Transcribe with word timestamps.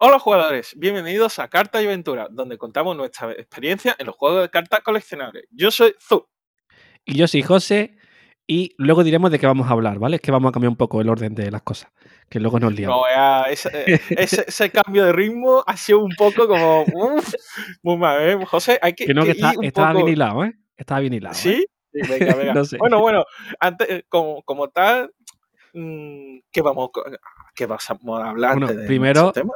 Hola 0.00 0.18
jugadores, 0.20 0.74
bienvenidos 0.76 1.38
a 1.40 1.48
Carta 1.48 1.82
y 1.82 1.86
Aventura, 1.86 2.28
donde 2.30 2.56
contamos 2.56 2.96
nuestra 2.96 3.32
experiencia 3.32 3.96
en 3.98 4.06
los 4.06 4.14
juegos 4.16 4.42
de 4.42 4.48
cartas 4.50 4.80
coleccionables. 4.80 5.44
Yo 5.50 5.70
soy 5.70 5.94
Zu. 5.98 6.28
Y 7.04 7.16
yo 7.16 7.26
soy 7.26 7.42
José, 7.42 7.96
y 8.46 8.74
luego 8.78 9.02
diremos 9.02 9.30
de 9.32 9.40
qué 9.40 9.46
vamos 9.46 9.66
a 9.68 9.72
hablar, 9.72 9.98
¿vale? 9.98 10.16
Es 10.16 10.22
que 10.22 10.30
vamos 10.30 10.50
a 10.50 10.52
cambiar 10.52 10.70
un 10.70 10.76
poco 10.76 11.00
el 11.00 11.08
orden 11.08 11.34
de 11.34 11.50
las 11.50 11.62
cosas, 11.62 11.90
que 12.28 12.38
luego 12.38 12.60
nos 12.60 12.72
liamos. 12.74 12.96
No, 12.96 13.02
ya, 13.12 13.42
ese, 13.50 13.70
eh, 13.74 14.00
ese- 14.10 14.44
ese 14.46 14.70
cambio 14.70 15.04
de 15.04 15.12
ritmo 15.12 15.64
ha 15.66 15.76
sido 15.76 15.98
un 16.04 16.14
poco 16.16 16.46
como. 16.46 16.82
Uf, 16.82 17.34
muy 17.82 17.96
mal, 17.96 18.22
¿eh? 18.28 18.44
José, 18.46 18.78
hay 18.80 18.92
que, 18.92 19.04
que 19.06 19.14
no, 19.14 19.22
que 19.22 19.32
que 19.32 19.38
está- 19.38 19.52
estaba 19.62 19.92
poco- 19.92 20.04
bien 20.04 20.16
hilado, 20.16 20.44
¿eh? 20.44 20.54
Estaba 20.76 21.00
bien 21.00 21.14
hilado. 21.14 21.34
¿eh? 21.34 21.38
¿Sí? 21.38 21.66
Sí, 21.92 22.00
Venga, 22.08 22.34
venga. 22.36 22.54
No 22.54 22.64
sé. 22.64 22.76
Bueno, 22.78 23.00
bueno, 23.00 23.24
antes, 23.58 23.90
eh, 23.90 24.04
como, 24.08 24.42
como 24.42 24.68
tal, 24.68 25.12
mm, 25.72 26.38
¿qué 26.52 26.62
vamos, 26.62 26.90
qué 27.54 27.66
vamos 27.66 27.90
a 27.90 28.28
hablar 28.30 28.58
Bueno, 28.58 28.72
de 28.72 28.86
primero- 28.86 29.22
nuestro 29.22 29.42
tema? 29.42 29.54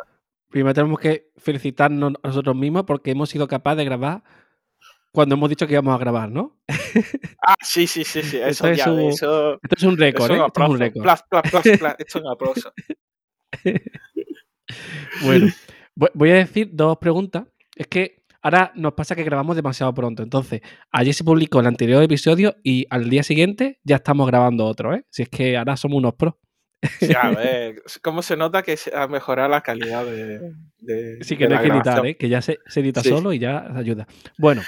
Primero 0.52 0.72
tenemos 0.74 1.00
que 1.00 1.30
felicitarnos 1.38 2.12
a 2.22 2.28
nosotros 2.28 2.54
mismos 2.54 2.84
porque 2.84 3.10
hemos 3.10 3.28
sido 3.30 3.48
capaces 3.48 3.78
de 3.78 3.84
grabar 3.86 4.22
cuando 5.10 5.34
hemos 5.34 5.48
dicho 5.50 5.66
que 5.66 5.72
íbamos 5.72 5.94
a 5.94 5.98
grabar, 5.98 6.30
¿no? 6.30 6.58
Ah, 7.44 7.56
sí, 7.60 7.86
sí, 7.88 8.04
sí, 8.04 8.22
sí, 8.22 8.36
eso 8.36 8.46
Esto 8.46 8.68
es 8.68 8.78
ya, 8.78 8.92
un- 8.92 9.00
eso. 9.00 9.54
Esto 9.54 9.76
es 9.76 9.82
un 9.82 9.96
récord, 9.98 10.30
eso 10.30 10.34
¿eh? 10.34 10.46
Esto 10.46 10.62
es 10.62 10.68
un 10.70 10.78
récord. 10.78 11.02
Plas, 11.02 11.24
plas, 11.28 11.42
plas, 11.50 11.62
plas, 11.80 11.96
Esto 11.98 12.18
es 12.18 12.24
un 12.24 12.30
aplauso. 12.30 12.72
Bueno, 15.24 15.48
voy- 15.94 16.10
voy 16.14 16.30
a 16.30 16.34
decir 16.34 16.70
dos 16.72 16.96
preguntas. 16.98 17.44
Es 17.76 17.86
que 17.86 18.24
ahora 18.42 18.72
nos 18.74 18.94
pasa 18.94 19.14
que 19.14 19.24
grabamos 19.24 19.56
demasiado 19.56 19.92
pronto. 19.94 20.22
Entonces, 20.22 20.60
ayer 20.90 21.12
se 21.14 21.24
publicó 21.24 21.60
el 21.60 21.66
anterior 21.66 22.02
episodio 22.02 22.56
y 22.62 22.86
al 22.90 23.10
día 23.10 23.22
siguiente 23.22 23.80
ya 23.84 23.96
estamos 23.96 24.26
grabando 24.26 24.64
otro, 24.66 24.94
¿eh? 24.94 25.04
Si 25.10 25.22
es 25.22 25.28
que 25.28 25.56
ahora 25.56 25.76
somos 25.76 25.98
unos 25.98 26.14
pros. 26.14 26.34
Sí, 26.98 27.12
a 27.14 27.30
ver, 27.30 27.82
cómo 28.02 28.22
se 28.22 28.36
nota 28.36 28.62
que 28.62 28.76
se 28.76 28.94
ha 28.96 29.06
mejorado 29.06 29.48
la 29.48 29.60
calidad 29.60 30.04
de. 30.04 30.52
de 30.78 31.18
Sí, 31.22 31.36
que 31.36 31.44
de 31.44 31.50
no 31.50 31.54
la 31.54 31.60
hay 31.60 31.68
que 31.70 31.76
editar. 31.76 32.06
¿eh? 32.06 32.16
Que 32.16 32.28
ya 32.28 32.42
se, 32.42 32.58
se 32.66 32.80
edita 32.80 33.02
Sí. 33.02 33.08
solo 33.08 33.32
y 33.32 33.38
ya 33.38 33.76
ayuda. 33.76 34.06
Bueno, 34.38 34.62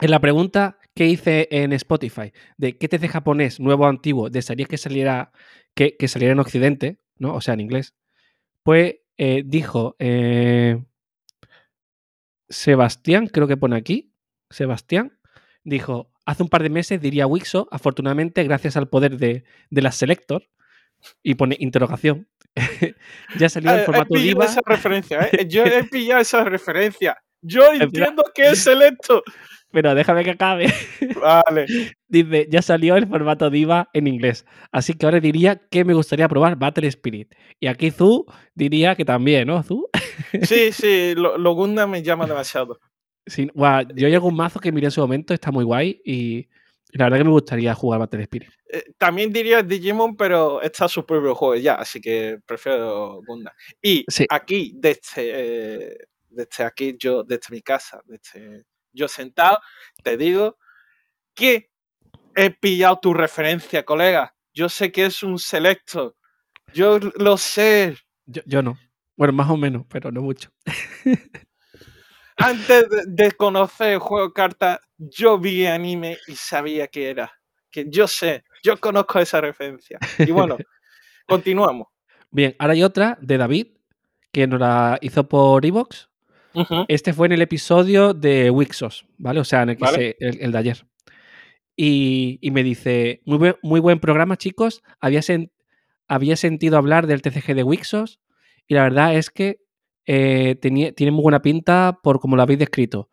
en 0.00 0.10
la 0.10 0.20
pregunta 0.20 0.78
que 0.94 1.06
hice 1.06 1.46
en 1.50 1.72
Spotify 1.72 2.32
de 2.56 2.76
qué 2.78 2.88
te 2.88 2.96
hace 2.96 3.08
japonés 3.08 3.60
nuevo 3.60 3.84
o 3.84 3.88
antiguo 3.88 4.28
desearías 4.30 4.68
que 4.68 4.76
saliera, 4.78 5.30
que, 5.74 5.96
que 5.96 6.08
saliera 6.08 6.32
en 6.32 6.40
Occidente, 6.40 6.98
¿no? 7.18 7.34
O 7.34 7.40
sea, 7.40 7.54
en 7.54 7.60
inglés. 7.60 7.94
Pues 8.62 8.96
eh, 9.16 9.42
dijo 9.46 9.94
eh, 10.00 10.82
Sebastián, 12.48 13.28
creo 13.28 13.46
que 13.46 13.56
pone 13.56 13.76
aquí. 13.76 14.12
Sebastián 14.50 15.18
dijo: 15.64 16.12
Hace 16.24 16.42
un 16.42 16.48
par 16.48 16.62
de 16.62 16.70
meses 16.70 17.00
diría 17.00 17.26
Wixo, 17.26 17.68
afortunadamente, 17.70 18.42
gracias 18.44 18.76
al 18.76 18.88
poder 18.88 19.16
de, 19.16 19.44
de 19.70 19.82
las 19.82 19.96
Selector. 19.96 20.48
Y 21.22 21.34
pone 21.34 21.56
interrogación. 21.60 22.28
ya 23.38 23.48
salió 23.48 23.72
Eh, 23.72 23.74
en 23.74 23.80
he 23.80 23.84
formato 23.84 24.14
diva. 24.14 24.44
esa 24.44 24.60
referencia, 24.64 25.28
¿eh? 25.32 25.46
Yo 25.48 25.64
he 25.64 25.84
pillado 25.90 26.20
esa 26.20 26.44
referencia. 26.44 27.16
Yo 27.42 27.72
entiendo 27.72 28.24
que 28.34 28.50
es 28.50 28.62
selecto. 28.64 29.22
Pero 29.70 29.94
déjame 29.94 30.24
que 30.24 30.30
acabe. 30.30 30.72
Vale. 31.20 31.66
Dice, 32.08 32.46
ya 32.50 32.62
salió 32.62 32.96
el 32.96 33.06
formato 33.08 33.50
diva 33.50 33.88
en 33.92 34.06
inglés. 34.06 34.46
Así 34.72 34.94
que 34.94 35.06
ahora 35.06 35.20
diría 35.20 35.56
que 35.70 35.84
me 35.84 35.92
gustaría 35.94 36.28
probar 36.28 36.56
Battle 36.56 36.88
Spirit. 36.88 37.32
Y 37.60 37.66
aquí 37.66 37.90
Zu 37.90 38.26
diría 38.54 38.94
que 38.94 39.04
también, 39.04 39.48
¿no? 39.48 39.62
Zu. 39.62 39.88
Sí, 40.42 40.72
sí, 40.72 41.14
lo, 41.16 41.36
lo 41.36 41.54
me 41.86 42.02
llama 42.02 42.26
demasiado. 42.26 42.80
Sí, 43.26 43.50
guau, 43.54 43.84
yo 43.94 44.08
llego 44.08 44.28
un 44.28 44.36
mazo 44.36 44.60
que 44.60 44.70
miré 44.72 44.86
en 44.86 44.92
su 44.92 45.00
momento, 45.00 45.34
está 45.34 45.50
muy 45.50 45.64
guay. 45.64 46.00
Y 46.04 46.48
la 46.96 47.04
verdad 47.06 47.18
que 47.18 47.24
me 47.24 47.30
gustaría 47.30 47.74
jugar 47.74 48.00
Battle 48.00 48.22
Spirit. 48.22 48.48
Eh, 48.72 48.84
también 48.98 49.32
diría 49.32 49.62
Digimon, 49.62 50.16
pero 50.16 50.60
está 50.62 50.88
su 50.88 51.04
propio 51.06 51.34
juego 51.34 51.56
ya, 51.56 51.74
así 51.74 52.00
que 52.00 52.38
prefiero 52.46 53.20
Gundam. 53.26 53.52
Y 53.82 54.04
Sí. 54.08 54.26
aquí, 54.28 54.72
desde, 54.76 55.00
eh, 55.16 55.96
desde 56.28 56.64
aquí, 56.64 56.96
yo, 56.98 57.22
desde 57.24 57.46
mi 57.50 57.62
casa, 57.62 58.00
desde 58.06 58.64
yo 58.92 59.08
sentado, 59.08 59.58
te 60.02 60.16
digo 60.16 60.56
que 61.34 61.70
he 62.36 62.50
pillado 62.50 62.98
tu 63.00 63.14
referencia, 63.14 63.84
colega. 63.84 64.34
Yo 64.54 64.68
sé 64.68 64.92
que 64.92 65.06
es 65.06 65.22
un 65.22 65.38
selecto. 65.38 66.16
Yo 66.74 66.98
lo 67.16 67.36
sé. 67.38 67.96
Yo, 68.26 68.42
yo 68.46 68.62
no. 68.62 68.78
Bueno, 69.16 69.32
más 69.34 69.50
o 69.50 69.56
menos, 69.56 69.84
pero 69.88 70.10
no 70.12 70.22
mucho. 70.22 70.50
Antes 72.36 72.88
de, 72.90 73.02
de 73.06 73.32
conocer 73.32 73.94
el 73.94 73.98
juego 73.98 74.28
de 74.28 74.32
cartas, 74.34 74.78
yo 74.98 75.38
vi 75.38 75.66
anime 75.66 76.18
y 76.26 76.34
sabía 76.36 76.86
que 76.88 77.10
era. 77.10 77.32
Que 77.70 77.86
yo 77.88 78.06
sé, 78.06 78.44
yo 78.62 78.78
conozco 78.78 79.18
esa 79.18 79.40
referencia. 79.40 79.98
Y 80.18 80.30
bueno, 80.30 80.56
continuamos. 81.26 81.88
Bien, 82.30 82.54
ahora 82.58 82.72
hay 82.74 82.82
otra 82.82 83.18
de 83.20 83.38
David, 83.38 83.66
que 84.32 84.46
nos 84.46 84.60
la 84.60 84.98
hizo 85.00 85.28
por 85.28 85.64
Evox. 85.64 86.08
Este 86.88 87.12
fue 87.12 87.26
en 87.26 87.32
el 87.34 87.42
episodio 87.42 88.14
de 88.14 88.50
Wixos, 88.50 89.06
¿vale? 89.18 89.40
O 89.40 89.44
sea, 89.44 89.62
en 89.62 89.70
el, 89.70 89.76
que 89.76 89.84
Vale. 89.84 89.96
se- 89.98 90.16
el, 90.26 90.40
el 90.40 90.52
de 90.52 90.58
ayer. 90.58 90.86
Y, 91.76 92.38
y 92.40 92.50
me 92.50 92.62
dice, 92.62 93.20
muy 93.26 93.36
buen, 93.38 93.56
muy 93.62 93.80
buen 93.80 94.00
programa, 94.00 94.36
chicos. 94.38 94.82
Había, 95.00 95.20
sen- 95.20 95.50
había 96.08 96.36
sentido 96.36 96.78
hablar 96.78 97.06
del 97.06 97.20
TCG 97.20 97.54
de 97.54 97.62
Wixos 97.62 98.20
y 98.66 98.74
la 98.74 98.84
verdad 98.84 99.14
es 99.14 99.28
que 99.30 99.58
eh, 100.06 100.54
tenía, 100.60 100.92
tiene 100.92 101.10
muy 101.10 101.22
buena 101.22 101.42
pinta 101.42 101.98
por 102.02 102.20
como 102.20 102.36
lo 102.36 102.42
habéis 102.42 102.58
descrito. 102.60 103.10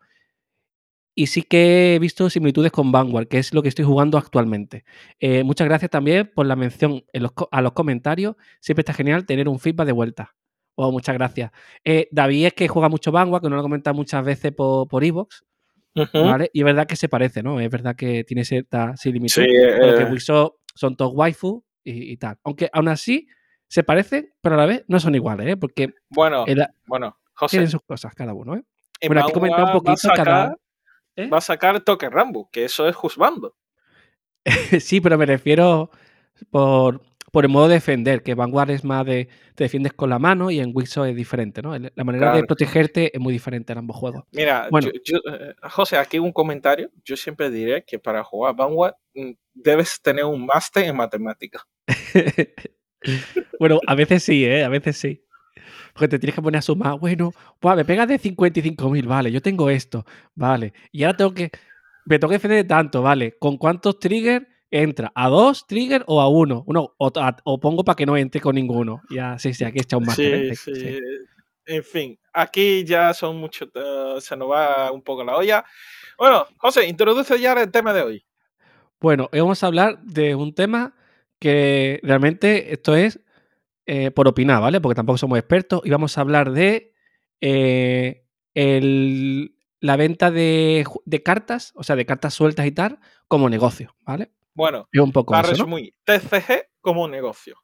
Y 1.14 1.26
sí 1.28 1.42
que 1.42 1.94
he 1.94 1.98
visto 2.00 2.28
similitudes 2.28 2.72
con 2.72 2.90
Vanguard, 2.90 3.28
que 3.28 3.38
es 3.38 3.54
lo 3.54 3.62
que 3.62 3.68
estoy 3.68 3.84
jugando 3.84 4.18
actualmente. 4.18 4.84
Eh, 5.20 5.44
muchas 5.44 5.68
gracias 5.68 5.90
también 5.90 6.30
por 6.34 6.46
la 6.46 6.56
mención 6.56 7.04
en 7.12 7.22
los 7.22 7.32
co- 7.32 7.48
a 7.52 7.62
los 7.62 7.72
comentarios. 7.72 8.34
Siempre 8.60 8.80
está 8.80 8.92
genial 8.92 9.24
tener 9.24 9.48
un 9.48 9.58
feedback 9.60 9.86
de 9.86 9.92
vuelta. 9.92 10.34
Oh, 10.76 10.90
muchas 10.90 11.14
gracias. 11.14 11.52
Eh, 11.84 12.08
David 12.10 12.46
es 12.46 12.54
que 12.54 12.66
juega 12.66 12.88
mucho 12.88 13.12
Vanguard, 13.12 13.42
que 13.42 13.48
nos 13.48 13.56
lo 13.56 13.60
ha 13.60 13.62
comentado 13.62 13.94
muchas 13.94 14.24
veces 14.24 14.50
por, 14.52 14.88
por 14.88 15.04
Evox. 15.04 15.44
¿vale? 16.24 16.50
Y 16.52 16.58
es 16.60 16.64
verdad 16.64 16.86
que 16.88 16.96
se 16.96 17.08
parece, 17.08 17.44
¿no? 17.44 17.60
Es 17.60 17.70
verdad 17.70 17.94
que 17.94 18.24
tiene 18.24 18.44
cierta 18.44 18.96
similitud. 18.96 19.42
Sí, 19.42 19.46
eh, 19.48 20.08
Wixos 20.10 20.54
son 20.74 20.96
todos 20.96 21.12
waifu 21.14 21.64
y, 21.84 22.10
y 22.12 22.16
tal. 22.16 22.36
Aunque 22.42 22.68
aún 22.72 22.88
así 22.88 23.28
se 23.68 23.84
parecen, 23.84 24.32
pero 24.40 24.56
a 24.56 24.58
la 24.58 24.66
vez 24.66 24.84
no 24.88 24.98
son 24.98 25.14
iguales, 25.14 25.46
¿eh? 25.46 25.56
Porque 25.56 25.94
bueno, 26.10 26.44
bueno, 26.86 27.16
José, 27.34 27.58
tienen 27.58 27.70
sus 27.70 27.82
cosas 27.82 28.12
cada 28.14 28.34
uno, 28.34 28.56
¿eh? 28.56 28.64
en 29.00 29.08
Bueno, 29.08 29.22
aquí 29.22 29.32
comenta 29.32 29.58
un 29.64 29.72
poquito 29.72 30.08
cada. 30.16 30.56
¿Eh? 31.16 31.28
va 31.28 31.38
a 31.38 31.40
sacar 31.42 31.80
Toque 31.80 32.08
Rambo, 32.10 32.48
que 32.50 32.64
eso 32.64 32.88
es 32.88 32.94
Juzbando. 32.96 33.56
sí, 34.80 35.00
pero 35.00 35.16
me 35.18 35.26
refiero 35.26 35.90
por, 36.50 37.00
por 37.32 37.44
el 37.44 37.50
modo 37.50 37.68
de 37.68 37.74
defender, 37.74 38.22
que 38.22 38.34
Vanguard 38.34 38.70
es 38.70 38.84
más 38.84 39.06
de 39.06 39.28
te 39.54 39.64
defiendes 39.64 39.92
con 39.92 40.10
la 40.10 40.18
mano 40.18 40.50
y 40.50 40.60
en 40.60 40.72
Wixos 40.74 41.08
es 41.08 41.16
diferente, 41.16 41.62
¿no? 41.62 41.76
La 41.78 42.04
manera 42.04 42.34
de 42.36 42.44
protegerte 42.44 43.10
es 43.16 43.20
muy 43.20 43.32
diferente 43.32 43.72
en 43.72 43.78
ambos 43.78 43.96
juegos. 43.96 44.24
Mira, 44.32 44.68
Bueno. 44.70 44.88
yo- 44.92 45.00
yo, 45.04 45.32
eh, 45.32 45.54
José, 45.70 45.96
aquí 45.96 46.18
un 46.18 46.32
comentario. 46.32 46.90
Yo 47.04 47.16
siempre 47.16 47.50
diré 47.50 47.84
que 47.84 47.98
para 47.98 48.22
jugar 48.22 48.54
Vanguard 48.56 48.94
mm, 49.14 49.30
debes 49.54 50.00
tener 50.02 50.24
un 50.24 50.44
máster 50.44 50.84
en 50.84 50.96
matemáticas. 50.96 51.62
bueno, 53.58 53.80
a 53.86 53.94
veces 53.94 54.22
sí, 54.22 54.44
¿eh? 54.44 54.64
A 54.64 54.68
veces 54.68 54.96
sí. 54.96 55.24
Porque 55.94 56.08
te 56.08 56.18
tienes 56.18 56.34
que 56.34 56.42
poner 56.42 56.58
a 56.58 56.62
sumar, 56.62 56.98
bueno, 56.98 57.32
buah, 57.62 57.76
me 57.76 57.84
pegas 57.86 58.06
de 58.08 58.18
55.000, 58.18 59.06
vale, 59.06 59.30
yo 59.32 59.40
tengo 59.40 59.70
esto, 59.70 60.04
vale. 60.34 60.74
Y 60.92 61.04
ahora 61.04 61.16
tengo 61.16 61.32
que, 61.32 61.50
me 62.04 62.18
tengo 62.18 62.28
que 62.30 62.34
defender 62.36 62.58
de 62.58 62.68
tanto, 62.68 63.00
vale. 63.00 63.36
¿Con 63.38 63.56
cuántos 63.56 63.98
triggers 63.98 64.46
entra? 64.70 65.12
¿A 65.14 65.28
dos 65.28 65.66
triggers 65.66 66.04
o 66.08 66.20
a 66.20 66.28
uno? 66.28 66.64
uno 66.66 66.94
o, 66.98 67.12
a- 67.16 67.36
o 67.44 67.58
pongo 67.60 67.84
para 67.84 67.96
que 67.96 68.04
no 68.06 68.16
entre 68.16 68.40
con 68.40 68.56
ninguno. 68.56 69.00
Ya, 69.08 69.38
sí, 69.38 69.54
sí, 69.54 69.64
aquí 69.64 69.78
está 69.78 69.96
un 69.96 70.04
máster. 70.06 70.54
Sí, 70.56 70.70
¿eh? 70.74 70.74
sí. 70.74 70.98
En 71.66 71.82
fin, 71.84 72.18
aquí 72.32 72.84
ya 72.84 73.14
son 73.14 73.36
muchos, 73.38 73.70
eh, 73.74 74.16
se 74.18 74.36
nos 74.36 74.50
va 74.50 74.90
un 74.92 75.00
poco 75.02 75.24
la 75.24 75.36
olla. 75.36 75.64
Bueno, 76.18 76.44
José, 76.58 76.86
introduce 76.88 77.38
ya 77.40 77.52
el 77.54 77.70
tema 77.70 77.92
de 77.94 78.02
hoy. 78.02 78.26
Bueno, 79.00 79.28
hoy 79.32 79.40
vamos 79.40 79.62
a 79.62 79.66
hablar 79.68 80.02
de 80.02 80.34
un 80.34 80.54
tema 80.54 80.94
que 81.38 82.00
realmente 82.02 82.72
esto 82.72 82.94
es 82.96 83.20
eh, 83.86 84.10
por 84.10 84.28
opinar, 84.28 84.60
¿vale? 84.60 84.80
Porque 84.80 84.94
tampoco 84.96 85.18
somos 85.18 85.38
expertos 85.38 85.80
y 85.84 85.90
vamos 85.90 86.16
a 86.16 86.20
hablar 86.22 86.52
de 86.52 86.92
eh, 87.40 88.24
el- 88.54 89.56
la 89.80 89.96
venta 89.96 90.30
de, 90.30 90.84
cartas, 91.22 91.72
o 91.76 91.82
sea, 91.84 91.94
de 91.96 92.06
cartas 92.06 92.32
sueltas 92.32 92.64
y 92.66 92.72
tal, 92.72 92.98
como 93.28 93.50
negocio, 93.50 93.94
¿vale? 94.00 94.30
Bueno, 94.54 94.88
Es 94.90 95.00
un 95.00 95.12
poco 95.12 95.32
para 95.32 95.48
eso, 95.48 95.66
¿no? 95.66 95.76
resumir, 95.76 95.92
TCG 96.04 96.68
como 96.80 97.06
negocio. 97.08 97.56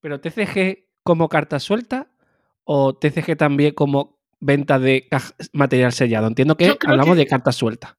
Pero 0.00 0.20
TCG 0.20 0.86
como 1.02 1.28
carta 1.28 1.58
suelta 1.60 2.08
o 2.64 2.94
TCG 2.96 3.36
también 3.36 3.74
como 3.74 4.18
venta 4.38 4.78
de 4.78 5.08
material 5.52 5.92
sellado. 5.92 6.26
Entiendo 6.28 6.56
que 6.56 6.76
hablamos 6.86 7.14
que- 7.16 7.20
de 7.20 7.26
cartas 7.26 7.56
sueltas. 7.56 7.94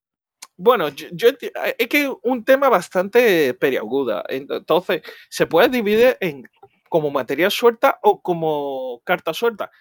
Bueno, 0.57 0.89
yo, 0.89 1.07
yo 1.11 1.29
enti- 1.29 1.51
es 1.77 1.87
que 1.87 2.03
es 2.03 2.09
un 2.23 2.43
tema 2.43 2.69
bastante 2.69 3.53
periaguda. 3.55 4.23
Entonces, 4.29 5.01
se 5.29 5.47
puede 5.47 5.69
dividir 5.69 6.17
en 6.19 6.43
como 6.91 7.09
material 7.09 7.49
suelta 7.51 7.99
o 8.03 8.21
como 8.21 9.01
carta 9.05 9.33
suelta. 9.33 9.71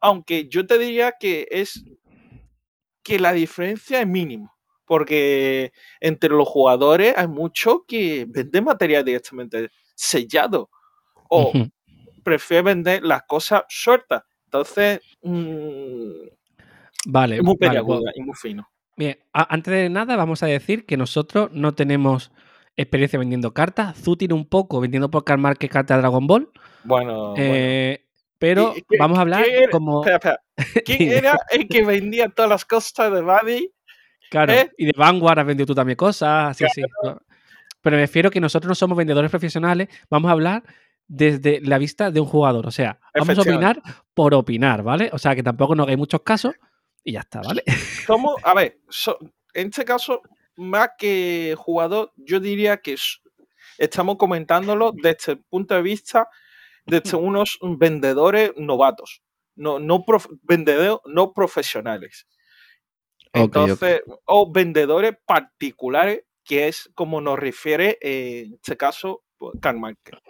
Aunque 0.00 0.48
yo 0.48 0.66
te 0.66 0.78
diría 0.78 1.12
que 1.12 1.46
es 1.48 1.84
que 3.04 3.20
la 3.20 3.32
diferencia 3.32 4.00
es 4.00 4.06
mínima. 4.08 4.52
Porque 4.84 5.72
entre 6.00 6.30
los 6.30 6.48
jugadores 6.48 7.14
hay 7.16 7.28
muchos 7.28 7.82
que 7.86 8.26
venden 8.28 8.64
material 8.64 9.04
directamente 9.04 9.70
sellado. 9.94 10.68
O 11.30 11.50
Ujú. 11.50 11.70
prefieren 12.24 12.64
vender 12.64 13.04
las 13.04 13.22
cosas 13.28 13.62
sueltas. 13.68 14.24
Entonces, 14.46 15.00
mm, 15.22 16.10
Vale, 17.08 17.36
es 17.36 17.42
muy 17.44 17.54
vale, 17.60 17.84
pues- 17.84 18.00
y 18.16 18.22
muy 18.22 18.34
fino. 18.34 18.68
Bien, 18.96 19.16
antes 19.32 19.72
de 19.72 19.88
nada 19.88 20.16
vamos 20.16 20.42
a 20.42 20.46
decir 20.46 20.84
que 20.84 20.96
nosotros 20.96 21.50
no 21.52 21.74
tenemos 21.74 22.32
experiencia 22.76 23.18
vendiendo 23.18 23.52
cartas. 23.54 23.96
Zu 24.02 24.16
tiene 24.16 24.34
un 24.34 24.46
poco 24.48 24.80
vendiendo 24.80 25.10
por 25.10 25.24
Carmar 25.24 25.56
que 25.58 25.68
carta 25.68 25.94
de 25.94 26.00
Dragon 26.00 26.26
Ball. 26.26 26.50
Bueno, 26.84 27.30
bueno. 27.30 27.34
eh, 27.38 28.06
pero 28.38 28.74
¿Y 28.76 28.82
qué- 28.82 28.96
vamos 28.98 29.18
a 29.18 29.22
hablar 29.22 29.44
quién 29.44 29.70
como... 29.70 30.04
Espera, 30.04 30.40
espera. 30.56 30.82
¿Quién 30.84 31.12
era 31.12 31.38
el 31.50 31.68
que 31.68 31.84
vendía 31.84 32.28
todas 32.28 32.50
las 32.50 32.64
cosas 32.64 33.12
de 33.12 33.22
Buddy? 33.22 33.72
Claro, 34.30 34.52
¿Eh? 34.52 34.70
y 34.76 34.86
de 34.86 34.92
Vanguard 34.96 35.38
has 35.38 35.46
vendido 35.46 35.66
tú 35.66 35.74
también 35.74 35.96
cosas, 35.96 36.56
sí, 36.56 36.64
sí. 36.74 36.82
no. 37.02 37.20
Pero 37.80 37.96
me 37.96 38.02
refiero 38.02 38.30
que 38.30 38.40
nosotros 38.40 38.68
no 38.68 38.74
somos 38.74 38.98
vendedores 38.98 39.30
profesionales, 39.30 39.88
vamos 40.10 40.28
a 40.28 40.32
hablar 40.32 40.64
desde 41.06 41.60
la 41.62 41.78
vista 41.78 42.10
de 42.10 42.18
un 42.20 42.26
jugador. 42.26 42.66
O 42.66 42.70
sea, 42.72 42.98
vamos 43.14 43.38
a 43.38 43.42
opinar 43.42 43.80
por 44.12 44.34
opinar, 44.34 44.82
¿vale? 44.82 45.08
O 45.12 45.18
sea, 45.18 45.36
que 45.36 45.42
tampoco 45.44 45.76
nos 45.76 45.84
hagáis 45.84 45.98
muchos 45.98 46.22
casos 46.22 46.54
y 47.04 47.12
ya 47.12 47.20
está, 47.20 47.40
¿vale? 47.42 47.62
Somos, 48.06 48.34
a 48.42 48.52
ver, 48.54 48.80
so- 48.88 49.18
en 49.54 49.68
este 49.68 49.84
caso, 49.84 50.20
más 50.56 50.90
que 50.98 51.54
jugador, 51.58 52.12
yo 52.16 52.40
diría 52.40 52.78
que 52.78 52.96
estamos 53.78 54.16
comentándolo 54.16 54.92
desde 54.92 55.32
el 55.32 55.44
punto 55.44 55.74
de 55.74 55.82
vista 55.82 56.28
de 56.86 57.02
unos 57.16 57.58
vendedores 57.62 58.52
novatos, 58.56 59.22
no, 59.56 59.78
no 59.78 60.04
prof- 60.04 60.28
vendedores 60.42 60.98
no 61.06 61.32
profesionales. 61.32 62.26
Entonces, 63.32 64.02
o 64.24 64.50
vendedores 64.50 65.14
particulares, 65.26 66.24
que 66.44 66.68
es 66.68 66.90
como 66.94 67.20
nos 67.20 67.38
refiere 67.38 67.98
eh, 68.00 68.44
en 68.46 68.54
este 68.54 68.76
caso 68.76 69.24
pues, 69.36 69.54
Karl 69.60 69.80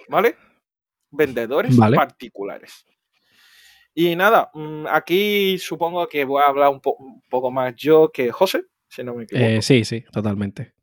¿vale? 0.08 0.37
Vendedores 1.11 1.76
Vale. 1.76 1.96
particulares. 1.96 2.84
Y 3.94 4.17
nada, 4.17 4.50
mm, 4.52 4.87
aquí 4.88 5.58
supongo 5.58 6.06
que 6.08 6.25
voy 6.25 6.43
a 6.43 6.49
hablar 6.49 6.70
un, 6.70 6.81
po- 6.81 6.96
un 6.99 7.23
poco 7.31 7.50
más 7.50 7.75
yo 7.76 8.11
que 8.11 8.31
José, 8.32 8.64
si 8.88 9.05
no 9.05 9.15
me 9.15 9.25
equivoco. 9.25 9.47
Eh, 9.47 9.62
sí, 9.62 9.85
sí, 9.85 10.05
totalmente. 10.12 10.75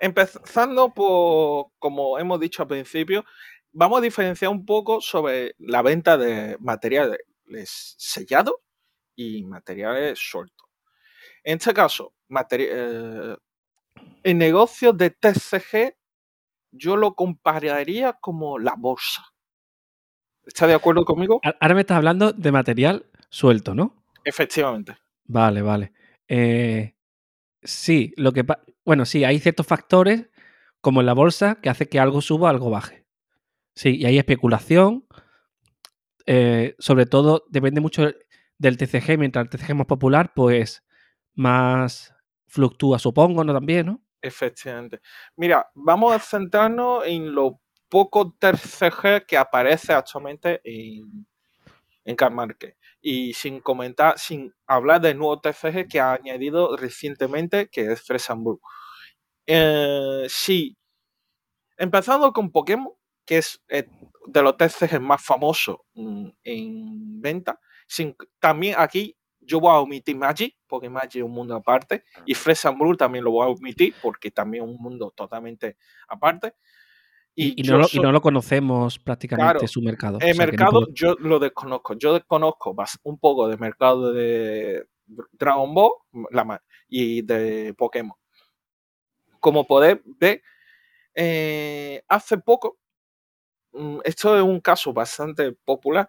Empezando 0.00 0.92
por, 0.92 1.66
como 1.78 2.18
hemos 2.18 2.40
dicho 2.40 2.62
al 2.62 2.68
principio, 2.68 3.24
vamos 3.72 3.98
a 3.98 4.02
diferenciar 4.02 4.50
un 4.50 4.64
poco 4.64 5.00
sobre 5.00 5.54
la 5.58 5.82
venta 5.82 6.16
de 6.16 6.56
materiales 6.60 7.20
sellados 7.98 8.56
y 9.14 9.44
materiales 9.44 10.18
sueltos. 10.18 10.68
En 11.44 11.58
este 11.58 11.74
caso, 11.74 12.14
eh, 12.50 13.36
el 14.22 14.38
negocio 14.38 14.92
de 14.92 15.10
TCG 15.10 15.96
yo 16.72 16.96
lo 16.96 17.14
compararía 17.14 18.14
como 18.14 18.58
la 18.58 18.74
bolsa. 18.76 19.22
¿Está 20.44 20.66
de 20.66 20.74
acuerdo 20.74 21.04
conmigo? 21.04 21.40
Ahora 21.60 21.74
me 21.74 21.82
estás 21.82 21.98
hablando 21.98 22.32
de 22.32 22.52
material 22.52 23.06
suelto, 23.28 23.74
¿no? 23.74 24.04
Efectivamente. 24.24 24.96
Vale, 25.24 25.62
vale. 25.62 25.92
Eh, 26.34 26.94
sí, 27.62 28.14
lo 28.16 28.32
que 28.32 28.44
bueno, 28.86 29.04
sí, 29.06 29.24
hay 29.24 29.38
ciertos 29.38 29.66
factores, 29.66 30.30
como 30.80 31.00
en 31.00 31.06
la 31.06 31.14
bolsa, 31.14 31.60
que 31.62 31.70
hace 31.70 31.88
que 31.88 32.00
algo 32.00 32.22
suba 32.22 32.50
algo 32.50 32.70
baje. 32.70 33.06
Sí, 33.74 33.96
y 33.98 34.06
hay 34.06 34.18
especulación. 34.18 35.06
eh, 36.26 36.74
sobre 36.78 37.06
todo, 37.06 37.44
depende 37.48 37.80
mucho 37.80 38.10
del 38.58 38.76
TCG. 38.76 39.18
Mientras 39.18 39.44
el 39.44 39.50
TCG 39.50 39.70
es 39.70 39.76
más 39.76 39.86
popular, 39.86 40.32
pues 40.34 40.84
más 41.34 42.14
fluctúa, 42.46 42.98
supongo, 42.98 43.44
¿no? 43.44 43.52
También, 43.52 43.86
¿no? 43.86 44.02
Efectivamente. 44.20 45.00
Mira, 45.36 45.70
vamos 45.74 46.14
a 46.14 46.18
centrarnos 46.18 47.04
en 47.06 47.34
lo 47.34 47.60
poco 47.88 48.32
TCG 48.38 49.26
que 49.26 49.36
aparece 49.36 49.92
actualmente 49.92 50.60
en, 50.64 51.26
en 52.04 52.16
Karl 52.16 52.34
Marx. 52.34 52.74
Y 53.02 53.34
sin 53.34 53.60
comentar, 53.60 54.18
sin 54.18 54.54
hablar 54.66 55.00
del 55.00 55.18
nuevo 55.18 55.40
TCG 55.40 55.88
que 55.88 56.00
ha 56.00 56.12
añadido 56.14 56.76
recientemente, 56.76 57.68
que 57.68 57.92
es 57.92 58.02
Fresanburg. 58.02 58.60
Eh, 59.46 60.26
sí, 60.28 60.76
empezando 61.76 62.32
con 62.32 62.50
Pokémon, 62.52 62.92
que 63.24 63.38
es 63.38 63.60
eh, 63.68 63.88
de 64.26 64.42
los 64.42 64.56
TCG 64.56 65.00
más 65.00 65.22
famosos 65.22 65.78
mm, 65.94 66.28
en 66.44 67.20
venta. 67.20 67.58
Sin, 67.86 68.16
también 68.38 68.76
aquí 68.78 69.16
yo 69.40 69.60
voy 69.60 69.70
a 69.70 69.80
omitir 69.80 70.16
Magic, 70.16 70.56
porque 70.66 70.88
Magic 70.88 71.16
es 71.16 71.22
un 71.22 71.32
mundo 71.32 71.54
aparte, 71.56 72.04
y 72.24 72.34
Fresanburg 72.34 72.96
también 72.96 73.24
lo 73.24 73.32
voy 73.32 73.46
a 73.46 73.50
omitir, 73.50 73.94
porque 74.00 74.30
también 74.30 74.64
es 74.64 74.70
un 74.70 74.76
mundo 74.80 75.12
totalmente 75.14 75.76
aparte. 76.08 76.54
Y, 77.34 77.62
no, 77.62 77.78
lo, 77.78 77.84
y 77.86 77.88
soy- 77.88 78.00
no 78.02 78.12
lo 78.12 78.20
conocemos 78.20 78.98
prácticamente 78.98 79.52
Claro, 79.54 79.66
su 79.68 79.80
mercado. 79.80 80.18
el 80.20 80.30
o 80.32 80.34
sea 80.34 80.34
que 80.34 80.38
no 80.38 80.46
mercado 80.52 80.70
puedo- 80.80 80.92
yo 80.92 81.14
lo 81.18 81.38
desconozco. 81.38 81.94
Yo 81.94 82.12
desconozco 82.14 82.74
bas- 82.74 82.98
un 83.04 83.18
poco 83.18 83.48
del 83.48 83.58
mercado 83.58 84.12
de 84.12 84.86
Dragon 85.32 85.72
Ball 85.74 85.92
la 86.30 86.62
y 86.88 87.22
de 87.22 87.74
Pokémon. 87.74 88.16
Como 89.40 89.66
podéis 89.66 89.98
ver, 90.04 90.42
eh, 91.14 92.02
hace 92.08 92.38
poco, 92.38 92.78
mm, 93.72 93.98
esto 94.04 94.36
es 94.36 94.42
un 94.42 94.60
caso 94.60 94.92
bastante 94.92 95.52
popular, 95.52 96.06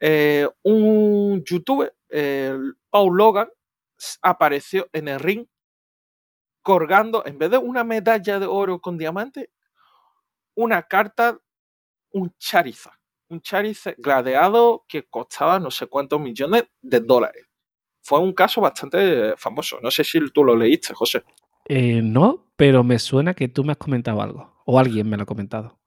eh, 0.00 0.46
un 0.62 1.42
youtuber, 1.44 1.94
eh, 2.10 2.56
Paul 2.90 3.16
Logan, 3.16 3.48
apareció 4.20 4.86
en 4.92 5.08
el 5.08 5.18
ring 5.20 5.46
colgando, 6.62 7.24
en 7.26 7.38
vez 7.38 7.50
de 7.50 7.58
una 7.58 7.84
medalla 7.84 8.38
de 8.38 8.46
oro 8.46 8.80
con 8.80 8.96
diamante, 8.98 9.50
una 10.54 10.82
carta, 10.82 11.38
un 12.12 12.34
Charizard. 12.38 12.96
Un 13.28 13.40
Charizard 13.40 13.96
gradeado 13.98 14.84
que 14.88 15.04
costaba 15.04 15.58
no 15.58 15.70
sé 15.70 15.86
cuántos 15.86 16.20
millones 16.20 16.64
de 16.80 17.00
dólares. 17.00 17.46
Fue 18.02 18.18
un 18.18 18.32
caso 18.32 18.60
bastante 18.60 19.34
famoso. 19.36 19.78
No 19.80 19.90
sé 19.90 20.04
si 20.04 20.18
tú 20.30 20.44
lo 20.44 20.56
leíste, 20.56 20.92
José. 20.92 21.22
Eh, 21.66 22.02
no, 22.02 22.52
pero 22.56 22.82
me 22.82 22.98
suena 22.98 23.34
que 23.34 23.48
tú 23.48 23.64
me 23.64 23.72
has 23.72 23.78
comentado 23.78 24.20
algo. 24.20 24.62
O 24.66 24.78
alguien 24.78 25.08
me 25.08 25.16
lo 25.16 25.22
ha 25.22 25.26
comentado. 25.26 25.78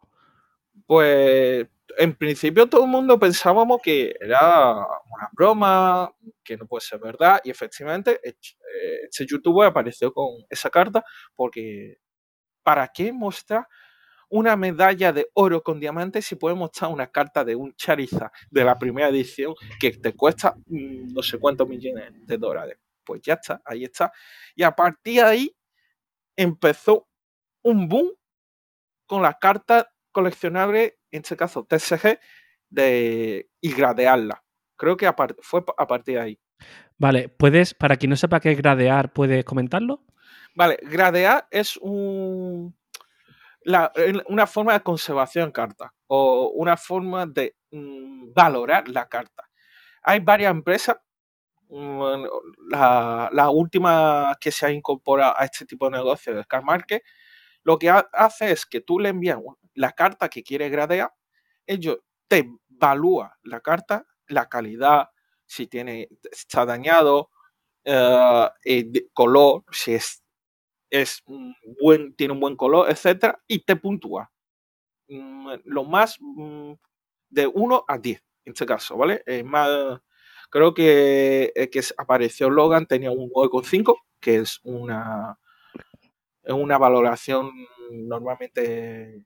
Pues 0.88 1.68
en 1.98 2.16
principio 2.16 2.68
todo 2.68 2.84
el 2.84 2.90
mundo 2.90 3.20
pensábamos 3.20 3.82
que 3.82 4.16
era 4.20 4.74
una 4.74 5.30
broma, 5.34 6.14
que 6.44 6.58
no 6.58 6.66
puede 6.66 6.82
ser 6.82 7.00
verdad, 7.00 7.40
y 7.44 7.50
efectivamente 7.50 8.20
eh, 8.24 8.36
este 9.04 9.26
youtuber 9.26 9.68
apareció 9.68 10.14
con 10.14 10.28
esa 10.50 10.70
carta 10.70 11.04
porque 11.36 11.98
¿para 12.64 12.88
qué 12.94 13.14
mostrar 13.14 13.68
una 14.30 14.56
medalla 14.56 15.14
de 15.14 15.28
oro 15.34 15.62
con 15.64 15.80
diamantes 15.80 16.26
si 16.26 16.36
puedes 16.36 16.58
mostrar 16.58 16.92
una 16.92 17.08
carta 17.08 17.44
de 17.44 17.56
un 17.56 17.74
Charizard 17.76 18.32
de 18.50 18.64
la 18.64 18.78
primera 18.78 19.10
edición 19.10 19.54
que 19.80 19.92
te 19.92 20.14
cuesta 20.14 20.56
mm, 20.66 21.14
no 21.14 21.22
sé 21.22 21.40
cuántos 21.40 21.68
millones 21.68 22.12
de 22.26 22.38
dólares? 22.38 22.78
Pues 23.04 23.22
ya 23.22 23.34
está, 23.34 23.62
ahí 23.66 23.84
está. 23.84 24.12
Y 24.56 24.64
a 24.64 24.72
partir 24.72 25.22
de 25.22 25.22
ahí 25.22 25.56
empezó 26.36 27.08
un 27.64 27.88
boom 27.88 28.12
con 29.06 29.22
las 29.22 29.36
cartas 29.38 29.86
coleccionables, 30.12 30.94
en 31.12 31.22
este 31.22 31.36
caso 31.36 31.66
TCG, 31.66 32.20
de, 32.70 33.50
y 33.62 33.74
gradearla. 33.74 34.44
Creo 34.78 34.98
que 34.98 35.08
a 35.08 35.16
fue 35.42 35.64
a 35.78 35.88
partir 35.88 36.16
de 36.16 36.22
ahí. 36.22 36.40
Vale, 36.98 37.30
puedes, 37.30 37.74
para 37.74 37.98
quien 37.98 38.10
no 38.10 38.16
sepa 38.16 38.40
qué 38.40 38.52
es 38.52 38.58
gradear, 38.58 39.14
¿puedes 39.14 39.44
comentarlo? 39.44 40.04
Vale, 40.56 40.78
gradear 40.82 41.48
es 41.52 41.78
un, 41.78 42.76
la- 43.66 43.94
una 44.30 44.48
forma 44.48 44.74
de 44.74 44.82
conservación 44.84 45.48
en 45.48 45.52
carta 45.54 45.94
o 46.08 46.52
una 46.56 46.78
forma 46.78 47.28
de 47.28 47.56
mm, 47.72 48.34
valorar 48.34 48.88
la 48.90 49.08
carta. 49.10 49.46
Hay 50.04 50.20
varias 50.22 50.52
empresas, 50.52 50.98
mm, 51.70 52.26
la, 52.72 53.30
última 53.52 54.36
que 54.42 54.52
se 54.52 54.66
ha 54.68 54.72
incorporado 54.72 55.36
a 55.38 55.46
este 55.46 55.66
tipo 55.66 55.86
de 55.90 55.98
negocio 55.98 56.44
Carl 56.48 56.66
Market, 56.66 57.04
lo 57.64 57.78
que 57.80 57.90
ha- 57.92 58.10
hace 58.14 58.52
es 58.52 58.66
que 58.66 58.82
tú 58.82 59.00
le 59.00 59.10
envías 59.10 59.40
la 59.76 59.92
carta 59.94 60.30
que 60.30 60.44
quieres 60.44 60.72
gradear, 60.72 61.12
ellos 61.68 62.00
te 62.30 62.50
evalúan 62.72 63.32
la 63.44 63.62
carta, 63.62 64.06
la 64.28 64.48
calidad, 64.50 65.10
si 65.48 65.68
tiene, 65.68 66.10
está 66.32 66.66
dañado, 66.66 67.30
eh, 67.86 68.50
el 68.66 68.92
de- 68.94 69.10
color, 69.14 69.64
si 69.74 69.96
es, 69.96 70.24
es 70.90 71.22
un 71.28 71.56
buen, 71.82 72.16
tiene 72.16 72.34
un 72.34 72.40
buen 72.40 72.56
color, 72.56 72.90
etcétera, 72.90 73.42
y 73.48 73.60
te 73.66 73.76
puntúa. 73.76 74.32
Mm, 75.10 75.50
Lo 75.66 75.84
más 75.86 76.18
mm, 76.22 76.74
de 77.30 77.48
1 77.48 77.86
a 77.88 77.98
10, 77.98 78.24
en 78.46 78.54
este 78.54 78.66
caso, 78.66 78.98
¿vale? 78.98 79.24
Eh, 79.28 79.44
más, 79.44 79.70
creo 80.50 80.74
que 80.74 81.52
el 81.56 81.70
que 81.70 81.82
apareció 81.98 82.50
Logan 82.50 82.88
tenía 82.88 83.12
un 83.12 83.30
9,5, 83.32 83.98
que 84.20 84.38
es 84.38 84.60
una, 84.64 85.40
es 86.44 86.54
una 86.54 86.78
valoración 86.78 87.52
normalmente 87.92 89.26